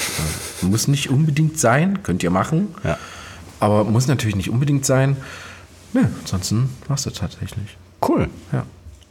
[0.63, 2.75] äh, muss nicht unbedingt sein, könnt ihr machen.
[2.85, 2.99] Ja.
[3.61, 5.17] Aber muss natürlich nicht unbedingt sein.
[5.93, 7.77] Ne, ansonsten war es das tatsächlich.
[8.07, 8.29] Cool.
[8.53, 8.65] Ja.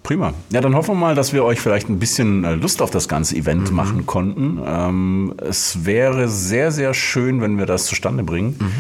[0.04, 0.34] Prima.
[0.50, 3.08] Ja, dann hoffen wir mal, dass wir euch vielleicht ein bisschen äh, Lust auf das
[3.08, 3.76] ganze Event mhm.
[3.76, 4.60] machen konnten.
[4.66, 8.56] Ähm, es wäre sehr, sehr schön, wenn wir das zustande bringen.
[8.60, 8.72] Mhm.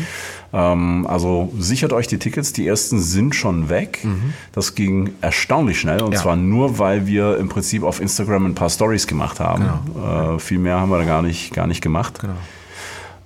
[0.53, 2.53] Ähm, also sichert euch die Tickets.
[2.53, 3.99] Die ersten sind schon weg.
[4.03, 4.33] Mhm.
[4.53, 6.01] Das ging erstaunlich schnell.
[6.01, 6.21] Und ja.
[6.21, 9.65] zwar nur, weil wir im Prinzip auf Instagram ein paar Stories gemacht haben.
[9.93, 10.35] Genau.
[10.35, 12.19] Äh, viel mehr haben wir da gar nicht, gar nicht gemacht.
[12.19, 12.33] Genau.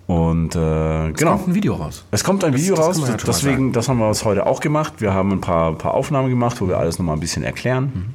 [0.08, 1.32] Und äh, es genau.
[1.32, 2.04] kommt ein Video raus.
[2.12, 3.08] Es kommt ein das, Video das raus.
[3.08, 4.94] Ja Deswegen, das haben wir uns heute auch gemacht.
[4.98, 7.92] Wir haben ein paar, paar Aufnahmen gemacht, wo wir alles nochmal ein bisschen erklären.
[7.94, 8.06] Mhm.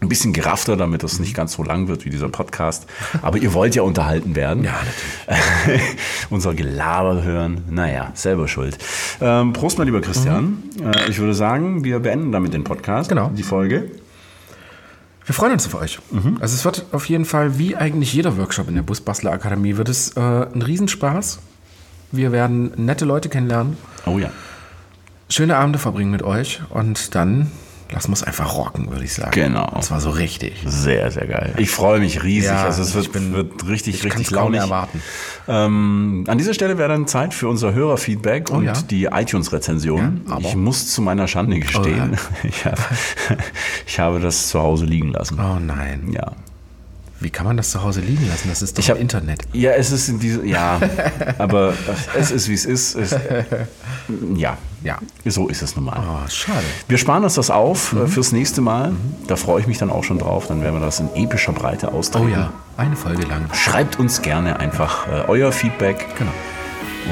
[0.00, 2.86] Ein bisschen geraffter, damit das nicht ganz so lang wird wie dieser Podcast.
[3.22, 4.62] Aber ihr wollt ja unterhalten werden.
[4.64, 4.74] Ja,
[5.26, 5.82] natürlich.
[6.30, 7.62] Unser Gelaber hören.
[7.70, 8.78] Naja, selber schuld.
[9.20, 10.62] Ähm, Prost, mein lieber Christian.
[10.78, 10.92] Mhm.
[10.92, 13.08] Äh, ich würde sagen, wir beenden damit den Podcast.
[13.08, 13.30] Genau.
[13.34, 13.90] Die Folge.
[15.26, 15.98] Wir freuen uns auf euch.
[16.10, 16.38] Mhm.
[16.40, 19.88] Also es wird auf jeden Fall, wie eigentlich jeder Workshop in der Busbastler Akademie, wird
[19.88, 21.38] es äh, ein Riesenspaß.
[22.12, 23.76] Wir werden nette Leute kennenlernen.
[24.06, 24.30] Oh ja.
[25.28, 27.50] Schöne Abende verbringen mit euch und dann
[27.94, 29.30] Lass uns einfach rocken, würde ich sagen.
[29.30, 29.68] Genau.
[29.68, 30.64] Und zwar so richtig.
[30.66, 31.54] Sehr, sehr geil.
[31.58, 32.50] Ich freue mich riesig.
[32.50, 34.60] Ja, also es wird, bin, wird richtig, ich richtig launig.
[34.60, 35.00] erwarten.
[35.46, 38.72] Ähm, an dieser Stelle wäre dann Zeit für unser Hörerfeedback oh, und ja?
[38.72, 40.22] die iTunes-Rezension.
[40.28, 42.80] Ja, ich muss zu meiner Schande gestehen, oh, ich, hab,
[43.86, 45.38] ich habe das zu Hause liegen lassen.
[45.38, 46.10] Oh nein.
[46.10, 46.32] Ja.
[47.24, 48.50] Wie kann man das zu Hause liegen lassen?
[48.50, 49.44] Das ist doch ich hab, Internet.
[49.54, 50.78] Ja, es ist in diese, ja,
[51.38, 51.72] aber
[52.14, 52.94] es ist wie es ist.
[52.96, 53.16] Es,
[54.36, 56.02] ja, ja, so ist es normal.
[56.06, 56.66] Oh, schade.
[56.86, 58.08] Wir sparen uns das auf äh, mhm.
[58.08, 58.90] fürs nächste Mal.
[58.90, 58.98] Mhm.
[59.26, 60.48] Da freue ich mich dann auch schon drauf.
[60.48, 62.26] Dann werden wir das in epischer Breite austreten.
[62.26, 63.48] Oh ja, eine Folge lang.
[63.54, 66.04] Schreibt uns gerne einfach äh, euer Feedback.
[66.18, 66.32] Genau.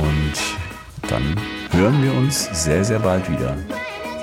[0.03, 1.23] Und dann
[1.71, 3.57] hören wir uns sehr, sehr bald wieder.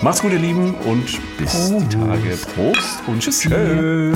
[0.04, 1.06] Macht's gut, ihr Lieben, und
[1.40, 1.74] bis Prost.
[1.80, 2.38] die Tage.
[2.56, 3.40] Prost und tschüss.
[3.40, 4.16] Tschüss.